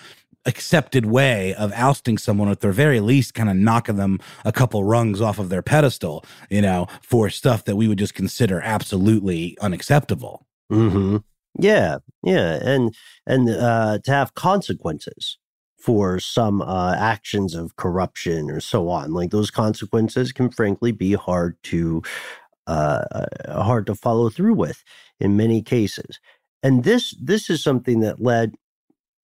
accepted 0.47 1.07
way 1.07 1.55
of 1.55 1.73
ousting 1.75 2.17
someone 2.17 2.49
at 2.49 2.61
their 2.61 2.73
very 2.73 3.01
least 3.01 3.35
kind 3.35 3.51
of 3.51 3.57
knocking 3.57 3.97
them 3.97 4.19
a 4.45 4.53
couple 4.53 4.85
rungs 4.85 5.21
off 5.21 5.39
of 5.39 5.51
their 5.51 5.63
pedestal 5.63 6.25
you 6.49 6.63
know 6.63 6.87
for 7.03 7.29
stuff 7.29 7.65
that 7.65 7.77
we 7.77 7.87
would 7.87 7.99
just 7.99 8.15
consider 8.15 8.61
absolutely 8.63 9.57
unacceptable 9.61 10.47
mm-hmm. 10.73 11.19
yeah 11.59 11.99
yeah 12.23 12.59
and 12.63 12.95
and 13.27 13.51
uh 13.51 13.99
to 14.03 14.11
have 14.11 14.35
consequences 14.35 15.37
for 15.79 16.19
some 16.19 16.63
uh 16.63 16.95
actions 16.95 17.55
of 17.55 17.77
corruption 17.77 18.51
or 18.51 18.61
so 18.61 18.89
on 18.89 19.13
like 19.13 19.31
those 19.31 19.51
consequences 19.51 20.33
can 20.33 20.51
frankly 20.51 20.91
be 20.91 21.13
hard 21.13 21.57
to 21.63 22.03
uh, 22.67 23.05
uh 23.13 23.63
hard 23.63 23.85
to 23.85 23.95
follow 23.95 24.31
through 24.31 24.55
with 24.55 24.85
in 25.19 25.37
many 25.37 25.61
cases 25.61 26.19
and 26.63 26.85
this 26.85 27.15
this 27.21 27.51
is 27.51 27.63
something 27.63 28.01
that 28.01 28.23
led 28.23 28.55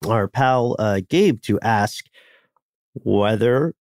our 0.06 0.28
pal 0.28 0.76
uh, 0.78 1.00
Gabe 1.08 1.40
to 1.42 1.58
ask 1.60 2.04
whether 2.94 3.74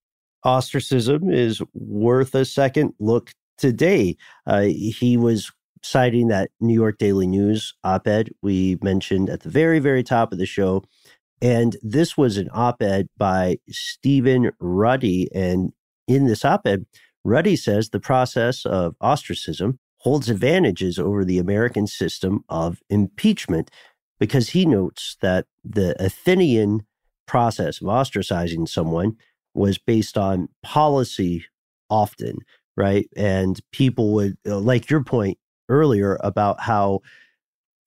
ostracism 0.43 1.30
is 1.30 1.61
worth 1.74 2.36
a 2.36 2.45
second 2.45 2.93
look 2.99 3.32
today. 3.57 4.18
Uh, 4.45 4.61
he 4.61 5.18
was 5.18 5.51
citing 5.82 6.28
that 6.30 6.49
New 6.59 6.74
York 6.74 6.97
Daily 6.97 7.28
News 7.28 7.74
op 7.84 8.07
ed 8.07 8.30
we 8.41 8.78
mentioned 8.82 9.30
at 9.30 9.41
the 9.41 9.49
very, 9.49 9.80
very 9.80 10.03
top 10.03 10.32
of 10.32 10.39
the 10.39 10.45
show. 10.45 10.84
And 11.41 11.76
this 11.82 12.18
was 12.18 12.38
an 12.38 12.49
op 12.53 12.82
ed 12.82 13.07
by 13.18 13.57
Stephen 13.70 14.51
Ruddy. 14.59 15.30
And 15.34 15.74
in 16.07 16.26
this 16.26 16.45
op 16.45 16.66
ed, 16.66 16.86
Ruddy 17.26 17.55
says 17.55 17.89
the 17.89 17.99
process 17.99 18.66
of 18.66 18.95
ostracism 19.01 19.80
holds 19.97 20.30
advantages 20.30 20.99
over 20.99 21.24
the 21.24 21.39
American 21.39 21.88
system 21.88 22.43
of 22.49 22.80
impeachment 22.89 23.72
because 24.24 24.52
he 24.52 24.66
notes 24.66 25.18
that 25.20 25.48
the 25.66 26.02
Athenian 26.02 26.86
process 27.28 27.82
of 27.82 27.88
ostracizing 27.88 28.66
someone 28.70 29.18
was 29.54 29.78
based 29.78 30.18
on 30.18 30.48
policy 30.64 31.44
often, 31.90 32.38
right? 32.78 33.10
And 33.18 33.60
people 33.74 34.14
would, 34.14 34.38
uh, 34.48 34.60
like 34.60 34.90
your 34.90 35.04
point 35.04 35.40
earlier 35.68 36.18
about 36.22 36.62
how 36.62 37.02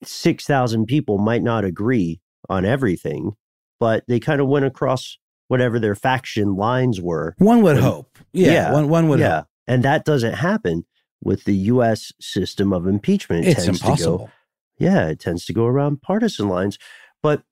6,000 0.03 0.85
people 0.85 1.17
might 1.17 1.43
not 1.43 1.65
agree 1.65 2.21
on 2.51 2.67
everything, 2.67 3.33
but 3.81 4.05
they 4.07 4.21
kind 4.21 4.43
of 4.43 4.47
went 4.47 4.67
across 4.67 5.17
whatever 5.49 5.79
their 5.79 5.95
faction 5.95 6.55
lines 6.55 7.01
were. 7.01 7.35
One 7.39 7.63
would 7.63 7.77
and, 7.77 7.85
hope. 7.87 8.19
Yeah, 8.35 8.53
yeah, 8.53 8.73
one, 8.75 8.91
one 8.91 9.09
would 9.09 9.21
yeah. 9.21 9.37
Hope. 9.37 9.47
And 9.67 9.83
that 9.85 10.05
doesn't 10.05 10.35
happen 10.35 10.85
with 11.25 11.45
the 11.45 11.57
U.S. 11.73 12.13
system 12.21 12.75
of 12.75 12.87
impeachment. 12.87 13.47
It 13.47 13.57
it's 13.57 13.67
impossible 13.67 14.31
yeah, 14.79 15.09
it 15.09 15.21
tends 15.21 15.45
to 15.47 15.53
go 15.53 15.67
around 15.67 16.03
partisan 16.03 16.49
lines. 16.49 16.79
But 17.23 17.43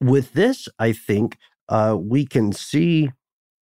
with 0.00 0.32
this, 0.32 0.68
I 0.78 0.92
think 0.92 1.38
uh, 1.68 1.96
we 1.98 2.26
can 2.26 2.52
see 2.52 3.10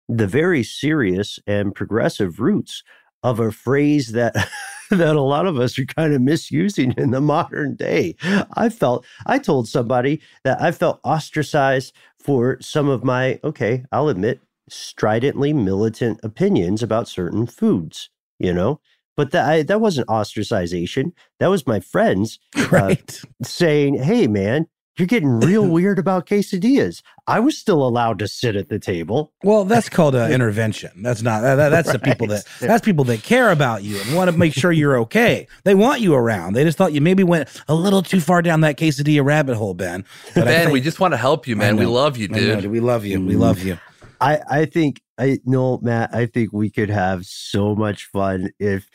the 0.08 0.26
very 0.26 0.62
serious 0.62 1.38
and 1.46 1.74
progressive 1.74 2.40
roots 2.40 2.82
of 3.22 3.40
a 3.40 3.50
phrase 3.50 4.12
that 4.12 4.34
that 4.90 5.16
a 5.16 5.20
lot 5.20 5.46
of 5.46 5.58
us 5.58 5.78
are 5.78 5.86
kind 5.86 6.12
of 6.12 6.20
misusing 6.20 6.92
in 6.96 7.10
the 7.10 7.20
modern 7.20 7.74
day. 7.74 8.14
I 8.52 8.68
felt 8.68 9.06
I 9.26 9.38
told 9.38 9.68
somebody 9.68 10.20
that 10.44 10.60
I 10.60 10.72
felt 10.72 11.00
ostracized 11.04 11.94
for 12.20 12.58
some 12.60 12.88
of 12.88 13.02
my 13.02 13.40
okay, 13.42 13.84
I'll 13.90 14.08
admit 14.08 14.40
stridently 14.68 15.52
militant 15.52 16.20
opinions 16.22 16.82
about 16.82 17.08
certain 17.08 17.46
foods, 17.46 18.10
you 18.38 18.52
know? 18.52 18.80
But 19.16 19.30
that 19.30 19.48
I, 19.48 19.62
that 19.62 19.80
wasn't 19.80 20.08
ostracization. 20.08 21.12
That 21.40 21.48
was 21.48 21.66
my 21.66 21.80
friends 21.80 22.38
uh, 22.56 22.68
right. 22.70 23.20
uh, 23.22 23.44
saying, 23.44 24.02
"Hey, 24.02 24.26
man, 24.26 24.66
you're 24.98 25.06
getting 25.06 25.40
real 25.40 25.66
weird 25.68 25.98
about 25.98 26.26
quesadillas." 26.26 27.02
I 27.26 27.40
was 27.40 27.56
still 27.56 27.86
allowed 27.86 28.18
to 28.18 28.28
sit 28.28 28.56
at 28.56 28.68
the 28.68 28.78
table. 28.78 29.32
Well, 29.42 29.64
that's 29.64 29.88
called 29.88 30.14
an 30.14 30.32
intervention. 30.38 31.02
That's 31.02 31.22
not. 31.22 31.42
That, 31.42 31.68
that's 31.68 31.88
right. 31.88 31.92
the 31.92 31.98
people 31.98 32.26
that. 32.28 32.44
That's 32.60 32.84
people 32.84 33.04
that 33.04 33.22
care 33.22 33.50
about 33.50 33.82
you 33.82 34.00
and 34.00 34.16
want 34.16 34.30
to 34.30 34.36
make 34.36 34.52
sure 34.52 34.72
you're 34.72 34.98
okay. 35.00 35.46
They 35.64 35.74
want 35.74 36.00
you 36.00 36.14
around. 36.14 36.54
They 36.54 36.64
just 36.64 36.76
thought 36.76 36.92
you 36.92 37.00
maybe 37.00 37.22
went 37.22 37.48
a 37.68 37.74
little 37.74 38.02
too 38.02 38.20
far 38.20 38.42
down 38.42 38.62
that 38.62 38.76
quesadilla 38.76 39.24
rabbit 39.24 39.56
hole, 39.56 39.74
Ben. 39.74 40.04
But 40.34 40.44
ben, 40.46 40.64
think, 40.64 40.72
we 40.72 40.80
just 40.80 41.00
want 41.00 41.12
to 41.12 41.18
help 41.18 41.46
you, 41.46 41.56
man. 41.56 41.76
We 41.76 41.86
love 41.86 42.16
you, 42.16 42.28
dude. 42.28 42.66
We 42.66 42.80
love 42.80 43.04
you. 43.04 43.20
We 43.20 43.36
love 43.36 43.62
you. 43.62 43.78
I, 44.20 44.40
I 44.48 44.64
think 44.64 45.02
I 45.18 45.38
no 45.44 45.78
Matt, 45.78 46.14
I 46.14 46.26
think 46.26 46.52
we 46.52 46.70
could 46.70 46.90
have 46.90 47.26
so 47.26 47.74
much 47.74 48.06
fun 48.06 48.50
if 48.58 48.90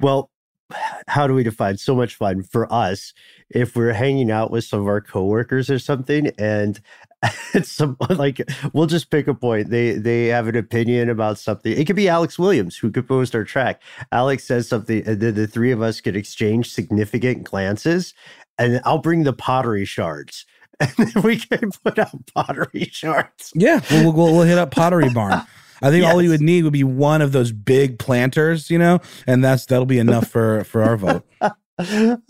well, 0.00 0.30
how 1.06 1.26
do 1.26 1.34
we 1.34 1.42
define 1.42 1.78
so 1.78 1.94
much 1.94 2.14
fun 2.14 2.42
for 2.42 2.72
us 2.72 3.12
if 3.50 3.76
we're 3.76 3.92
hanging 3.92 4.30
out 4.30 4.50
with 4.50 4.64
some 4.64 4.80
of 4.80 4.86
our 4.86 5.00
coworkers 5.00 5.70
or 5.70 5.78
something 5.78 6.30
and 6.38 6.80
some 7.62 7.96
like 8.10 8.40
we'll 8.72 8.86
just 8.86 9.10
pick 9.10 9.28
a 9.28 9.34
point. 9.34 9.70
They 9.70 9.92
they 9.92 10.26
have 10.26 10.48
an 10.48 10.56
opinion 10.56 11.08
about 11.08 11.38
something. 11.38 11.72
It 11.72 11.86
could 11.86 11.96
be 11.96 12.08
alex 12.08 12.38
williams 12.38 12.76
who 12.76 12.90
composed 12.90 13.34
our 13.34 13.44
track. 13.44 13.82
Alex 14.10 14.44
says 14.44 14.68
something 14.68 15.06
and 15.06 15.20
then 15.20 15.34
the 15.34 15.46
three 15.46 15.72
of 15.72 15.82
us 15.82 16.00
could 16.00 16.16
exchange 16.16 16.72
significant 16.72 17.44
glances 17.44 18.14
and 18.58 18.80
i'll 18.84 18.98
bring 18.98 19.24
the 19.24 19.32
pottery 19.32 19.84
shards. 19.84 20.46
And 20.98 21.14
we 21.22 21.36
can 21.36 21.70
put 21.84 21.96
out 21.96 22.26
pottery 22.34 22.88
shards. 22.90 23.52
Yeah 23.54 23.80
we'll, 23.90 24.12
we'll, 24.12 24.32
we'll 24.32 24.42
hit 24.42 24.58
up 24.58 24.72
pottery 24.72 25.10
barn 25.10 25.42
I 25.82 25.90
think 25.90 26.02
yes. 26.02 26.12
all 26.12 26.18
we 26.18 26.28
would 26.28 26.40
need 26.40 26.64
would 26.64 26.72
be 26.72 26.84
one 26.84 27.22
of 27.22 27.32
those 27.32 27.52
big 27.52 27.98
planters, 27.98 28.70
you 28.70 28.78
know, 28.78 29.00
and 29.26 29.42
that's 29.42 29.66
that'll 29.66 29.86
be 29.86 29.98
enough 29.98 30.28
for 30.28 30.64
for 30.64 30.82
our 30.82 30.96
vote. 30.96 31.26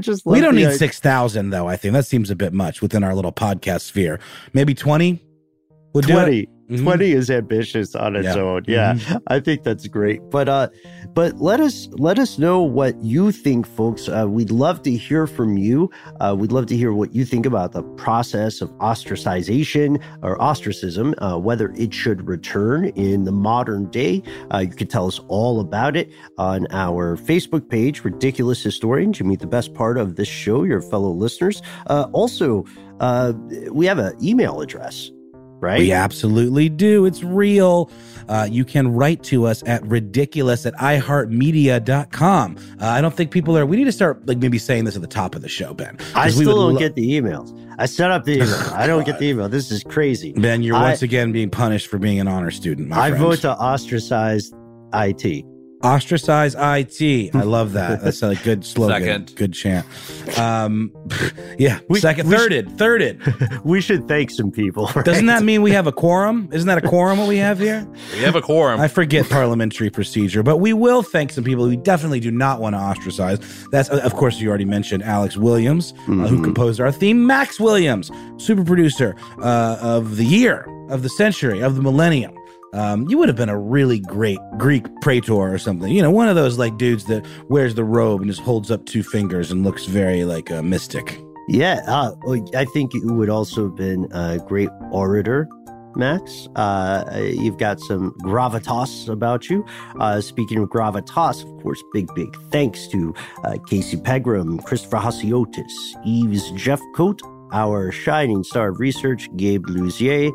just 0.00 0.24
we 0.24 0.40
don't 0.40 0.54
need 0.54 0.72
six 0.72 1.00
thousand 1.00 1.50
though. 1.50 1.68
I 1.68 1.76
think 1.76 1.92
that 1.94 2.06
seems 2.06 2.30
a 2.30 2.36
bit 2.36 2.52
much 2.52 2.80
within 2.82 3.04
our 3.04 3.14
little 3.14 3.32
podcast 3.32 3.82
sphere. 3.82 4.20
Maybe 4.52 4.74
twenty. 4.74 5.22
Would 5.92 6.06
20 6.06 6.48
mm-hmm. 6.68 6.84
20 6.84 7.12
is 7.12 7.30
ambitious 7.30 7.94
on 7.94 8.16
its 8.16 8.24
yeah. 8.24 8.34
own. 8.34 8.62
Yeah 8.66 8.94
mm-hmm. 8.94 9.16
i 9.28 9.40
think 9.40 9.62
that's 9.62 9.86
great. 9.86 10.20
But 10.30 10.48
uh 10.48 10.68
but 11.14 11.40
let 11.40 11.60
us 11.60 11.88
let 11.92 12.18
us 12.18 12.38
know 12.38 12.62
what 12.62 13.02
you 13.02 13.32
think 13.32 13.66
folks. 13.66 14.08
Uh, 14.08 14.26
we'd 14.28 14.50
love 14.50 14.82
to 14.82 14.92
hear 14.92 15.26
from 15.26 15.56
you. 15.56 15.90
Uh, 16.20 16.36
we'd 16.38 16.52
love 16.52 16.66
to 16.66 16.76
hear 16.76 16.92
what 16.92 17.14
you 17.14 17.24
think 17.24 17.46
about 17.46 17.72
the 17.72 17.82
process 17.96 18.60
of 18.60 18.70
ostracization 18.78 20.02
or 20.22 20.40
ostracism 20.42 21.14
uh, 21.18 21.38
whether 21.38 21.72
it 21.76 21.94
should 21.94 22.26
return 22.26 22.86
in 22.90 23.24
the 23.24 23.32
modern 23.32 23.86
day. 23.90 24.22
Uh, 24.52 24.58
you 24.58 24.68
could 24.68 24.90
tell 24.90 25.06
us 25.06 25.20
all 25.28 25.60
about 25.60 25.96
it 25.96 26.12
on 26.38 26.66
our 26.70 27.16
facebook 27.16 27.68
page 27.68 28.04
ridiculous 28.04 28.62
historians 28.62 29.18
you 29.18 29.24
meet 29.24 29.40
the 29.40 29.46
best 29.46 29.72
part 29.74 29.96
of 29.96 30.16
this 30.16 30.28
show 30.28 30.64
your 30.64 30.82
fellow 30.82 31.10
listeners. 31.10 31.62
Uh, 31.86 32.08
also 32.12 32.64
uh, 33.00 33.32
we 33.70 33.86
have 33.86 33.98
an 33.98 34.12
email 34.22 34.60
address 34.60 35.10
right? 35.60 35.78
We 35.78 35.92
absolutely 35.92 36.68
do. 36.68 37.04
It's 37.06 37.22
real. 37.22 37.90
Uh, 38.28 38.48
you 38.50 38.64
can 38.64 38.88
write 38.88 39.22
to 39.24 39.46
us 39.46 39.62
at 39.66 39.86
ridiculous 39.86 40.66
at 40.66 40.74
iheartmedia.com. 40.74 42.56
Uh, 42.80 42.86
I 42.86 43.00
don't 43.00 43.14
think 43.14 43.30
people 43.30 43.56
are, 43.56 43.64
we 43.66 43.76
need 43.76 43.84
to 43.84 43.92
start 43.92 44.26
like 44.26 44.38
maybe 44.38 44.58
saying 44.58 44.84
this 44.84 44.96
at 44.96 45.02
the 45.02 45.08
top 45.08 45.34
of 45.34 45.42
the 45.42 45.48
show, 45.48 45.74
Ben. 45.74 45.96
I 46.14 46.30
still 46.30 46.56
don't 46.56 46.74
lo- 46.74 46.78
get 46.78 46.94
the 46.94 47.20
emails. 47.20 47.52
I 47.78 47.86
set 47.86 48.10
up 48.10 48.24
the 48.24 48.34
email. 48.36 48.74
I 48.74 48.86
don't 48.86 49.04
get 49.04 49.18
the 49.18 49.26
email. 49.28 49.48
This 49.48 49.70
is 49.70 49.84
crazy. 49.84 50.32
Ben, 50.32 50.62
you're 50.62 50.76
I, 50.76 50.82
once 50.82 51.02
again 51.02 51.32
being 51.32 51.50
punished 51.50 51.88
for 51.88 51.98
being 51.98 52.18
an 52.20 52.28
honor 52.28 52.50
student. 52.50 52.92
I 52.92 53.10
friend. 53.10 53.22
vote 53.22 53.38
to 53.40 53.50
ostracize 53.50 54.52
IT. 54.94 55.44
Ostracize 55.84 56.54
IT. 56.54 57.34
I 57.34 57.42
love 57.42 57.72
that. 57.74 58.02
That's 58.02 58.22
a 58.22 58.34
good 58.36 58.64
slogan. 58.64 59.02
Second. 59.02 59.36
Good 59.36 59.52
chant. 59.52 59.86
Um, 60.38 60.90
yeah. 61.58 61.80
We, 61.88 62.00
second. 62.00 62.28
We 62.28 62.36
thirded. 62.36 62.50
Should, 62.50 62.68
thirded. 62.78 63.60
We 63.64 63.80
should 63.80 64.08
thank 64.08 64.30
some 64.30 64.50
people. 64.50 64.90
Right? 64.94 65.04
Doesn't 65.04 65.26
that 65.26 65.42
mean 65.42 65.62
we 65.62 65.72
have 65.72 65.86
a 65.86 65.92
quorum? 65.92 66.48
Isn't 66.52 66.66
that 66.68 66.82
a 66.82 66.88
quorum 66.88 67.18
what 67.18 67.28
we 67.28 67.36
have 67.38 67.58
here? 67.58 67.86
We 68.12 68.20
have 68.20 68.36
a 68.36 68.42
quorum. 68.42 68.80
I 68.80 68.88
forget 68.88 69.28
parliamentary 69.28 69.90
procedure, 69.90 70.42
but 70.42 70.58
we 70.58 70.72
will 70.72 71.02
thank 71.02 71.32
some 71.32 71.44
people 71.44 71.66
we 71.66 71.76
definitely 71.76 72.20
do 72.20 72.30
not 72.30 72.60
want 72.60 72.74
to 72.74 72.80
ostracize. 72.80 73.38
That's, 73.70 73.88
of 73.88 74.14
course, 74.14 74.40
you 74.40 74.48
already 74.48 74.64
mentioned 74.64 75.02
Alex 75.02 75.36
Williams, 75.36 75.92
mm-hmm. 75.92 76.24
uh, 76.24 76.28
who 76.28 76.36
mm-hmm. 76.36 76.44
composed 76.44 76.80
our 76.80 76.92
theme. 76.92 77.26
Max 77.26 77.60
Williams, 77.60 78.10
super 78.38 78.64
producer 78.64 79.14
uh, 79.42 79.78
of 79.80 80.16
the 80.16 80.24
year, 80.24 80.66
of 80.88 81.02
the 81.02 81.10
century, 81.10 81.60
of 81.60 81.76
the 81.76 81.82
millennium 81.82 82.34
um, 82.74 83.08
you 83.08 83.18
would 83.18 83.28
have 83.28 83.36
been 83.36 83.48
a 83.48 83.58
really 83.58 84.00
great 84.00 84.38
Greek 84.58 84.84
praetor 85.00 85.32
or 85.32 85.58
something. 85.58 85.92
You 85.92 86.02
know, 86.02 86.10
one 86.10 86.28
of 86.28 86.36
those 86.36 86.58
like 86.58 86.76
dudes 86.76 87.04
that 87.06 87.26
wears 87.48 87.74
the 87.74 87.84
robe 87.84 88.20
and 88.20 88.30
just 88.30 88.42
holds 88.42 88.70
up 88.70 88.84
two 88.86 89.02
fingers 89.02 89.50
and 89.50 89.64
looks 89.64 89.86
very 89.86 90.24
like 90.24 90.50
a 90.50 90.62
mystic. 90.62 91.20
Yeah, 91.48 91.80
uh, 91.86 92.12
I 92.54 92.64
think 92.64 92.92
you 92.92 93.12
would 93.12 93.30
also 93.30 93.68
have 93.68 93.76
been 93.76 94.08
a 94.10 94.38
great 94.38 94.68
orator, 94.90 95.48
Max. 95.94 96.48
Uh, 96.56 97.04
you've 97.22 97.56
got 97.56 97.78
some 97.78 98.12
gravitas 98.22 99.08
about 99.08 99.48
you. 99.48 99.64
Uh, 100.00 100.20
speaking 100.20 100.58
of 100.58 100.68
gravitas, 100.68 101.44
of 101.44 101.62
course, 101.62 101.82
big, 101.92 102.12
big 102.16 102.36
thanks 102.50 102.88
to 102.88 103.14
uh, 103.44 103.56
Casey 103.68 103.96
Pegram, 103.96 104.58
Christopher 104.58 104.96
Hasiotis, 104.96 105.72
Eves 106.04 106.50
Jeffcoat, 106.52 107.20
our 107.52 107.92
shining 107.92 108.42
star 108.42 108.70
of 108.70 108.80
research, 108.80 109.28
Gabe 109.36 109.66
Luzier, 109.66 110.32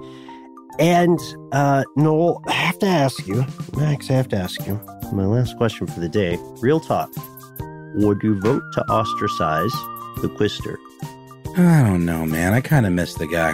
and 0.80 1.20
uh, 1.52 1.84
Noel, 1.96 2.42
I 2.48 2.54
have 2.54 2.80
to 2.80 2.88
ask 2.88 3.28
you, 3.28 3.46
Max, 3.76 4.10
I 4.10 4.14
have 4.14 4.28
to 4.30 4.38
ask 4.38 4.66
you, 4.66 4.80
my 5.12 5.26
last 5.26 5.58
question 5.58 5.88
for 5.88 6.00
the 6.00 6.10
day. 6.10 6.38
Real 6.62 6.80
talk. 6.80 7.10
Would 7.96 8.24
you 8.24 8.40
vote 8.40 8.64
to 8.74 8.90
ostracize 8.90 9.72
the 10.22 10.30
Quister? 10.38 10.78
I 11.58 11.84
don't 11.84 12.06
know, 12.06 12.26
man. 12.26 12.54
I 12.54 12.62
kind 12.62 12.86
of 12.86 12.94
miss 12.94 13.16
the 13.16 13.28
guy. 13.28 13.54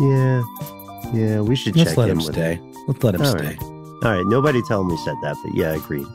Yeah. 0.00 0.42
Yeah, 1.14 1.40
we 1.40 1.56
should 1.56 1.76
Let's 1.76 1.96
let 1.96 2.10
him 2.10 2.20
stay. 2.20 2.54
Him. 2.56 2.74
Let's 2.86 3.02
let 3.02 3.14
him 3.14 3.22
All 3.22 3.26
stay. 3.28 3.46
Right. 3.46 3.62
All 3.62 4.12
right. 4.12 4.26
Nobody 4.26 4.60
tell 4.68 4.82
him 4.82 4.88
we 4.88 4.96
said 4.98 5.14
that, 5.22 5.36
but 5.42 5.54
yeah, 5.54 5.74
agreed. 5.74 6.06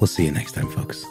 We'll 0.00 0.06
see 0.06 0.24
you 0.24 0.30
next 0.30 0.52
time, 0.52 0.68
folks. 0.68 1.04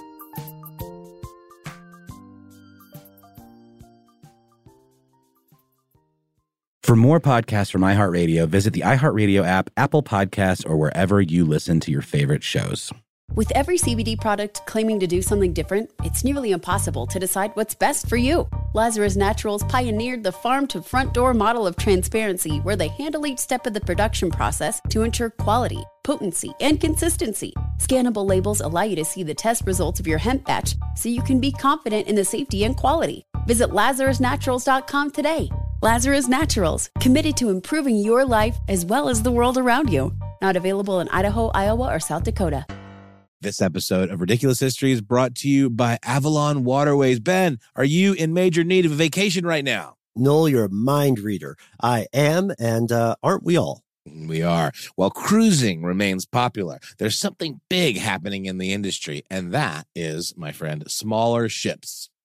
For 6.90 6.96
more 6.96 7.20
podcasts 7.20 7.72
from 7.72 7.82
iHeartRadio, 7.82 8.48
visit 8.48 8.74
the 8.74 8.82
iHeartRadio 8.82 9.46
app, 9.46 9.70
Apple 9.78 10.02
Podcasts, 10.02 10.68
or 10.68 10.76
wherever 10.76 11.22
you 11.22 11.46
listen 11.46 11.80
to 11.82 11.92
your 11.92 12.02
favorite 12.02 12.44
shows. 12.44 12.92
With 13.36 13.52
every 13.52 13.78
CBD 13.78 14.20
product 14.20 14.66
claiming 14.66 15.00
to 15.00 15.06
do 15.06 15.22
something 15.22 15.54
different, 15.54 15.92
it's 16.04 16.24
nearly 16.24 16.50
impossible 16.50 17.06
to 17.06 17.20
decide 17.20 17.52
what's 17.54 17.76
best 17.76 18.10
for 18.10 18.18
you. 18.18 18.50
Lazarus 18.74 19.16
Naturals 19.16 19.64
pioneered 19.66 20.24
the 20.24 20.32
farm 20.32 20.66
to 20.66 20.82
front 20.82 21.14
door 21.14 21.36
model 21.36 21.68
of 21.68 21.76
transparency 21.76 22.58
where 22.62 22.76
they 22.76 22.88
handle 22.88 23.28
each 23.28 23.38
step 23.38 23.68
of 23.68 23.76
the 23.76 23.82
production 23.82 24.32
process 24.32 24.82
to 24.90 25.04
ensure 25.04 25.30
quality, 25.30 25.84
potency, 26.04 26.52
and 26.60 26.82
consistency. 26.82 27.54
Scannable 27.78 28.28
labels 28.28 28.62
allow 28.62 28.82
you 28.82 28.96
to 28.96 29.06
see 29.06 29.22
the 29.22 29.36
test 29.36 29.62
results 29.68 30.00
of 30.00 30.08
your 30.08 30.18
hemp 30.18 30.44
batch 30.44 30.74
so 30.96 31.08
you 31.08 31.22
can 31.22 31.40
be 31.40 31.52
confident 31.52 32.08
in 32.08 32.16
the 32.16 32.26
safety 32.26 32.64
and 32.64 32.76
quality. 32.76 33.28
Visit 33.46 33.70
lazarusnaturals.com 33.70 35.12
today 35.12 35.52
Lazarus 35.82 36.28
Naturals, 36.28 36.90
committed 37.00 37.38
to 37.38 37.48
improving 37.48 37.96
your 37.96 38.26
life 38.26 38.58
as 38.68 38.84
well 38.84 39.08
as 39.08 39.24
the 39.24 39.32
world 39.32 39.58
around 39.58 39.90
you. 39.90 40.14
Not 40.42 40.58
available 40.58 41.00
in 41.00 41.08
Idaho, 41.08 41.52
Iowa, 41.54 41.96
or 41.96 42.02
South 42.02 42.24
Dakota. 42.24 42.66
This 43.40 43.62
episode 43.62 44.10
of 44.10 44.20
Ridiculous 44.20 44.60
History 44.60 44.92
is 44.92 45.00
brought 45.00 45.36
to 45.36 45.48
you 45.48 45.70
by 45.70 45.98
Avalon 46.04 46.66
Waterways. 46.66 47.22
Ben, 47.22 47.60
are 47.78 47.86
you 47.86 48.12
in 48.12 48.34
major 48.34 48.66
need 48.66 48.86
of 48.86 48.92
a 48.92 48.96
vacation 48.96 49.46
right 49.46 49.64
now? 49.64 49.96
Noel, 50.18 50.50
you're 50.50 50.66
a 50.66 50.70
mind 50.70 51.20
reader. 51.20 51.56
I 51.82 52.08
am, 52.12 52.52
and 52.60 52.92
uh, 52.92 53.16
aren't 53.24 53.46
we 53.46 53.56
all? 53.56 53.82
We 54.06 54.42
are. 54.44 54.74
While 54.98 55.12
cruising 55.12 55.84
remains 55.84 56.26
popular, 56.26 56.80
there's 56.98 57.18
something 57.18 57.62
big 57.70 57.98
happening 57.98 58.48
in 58.48 58.58
the 58.58 58.74
industry, 58.74 59.24
and 59.30 59.54
that 59.54 59.88
is, 59.96 60.34
my 60.36 60.52
friend, 60.52 60.84
smaller 60.92 61.48
ships. 61.48 62.10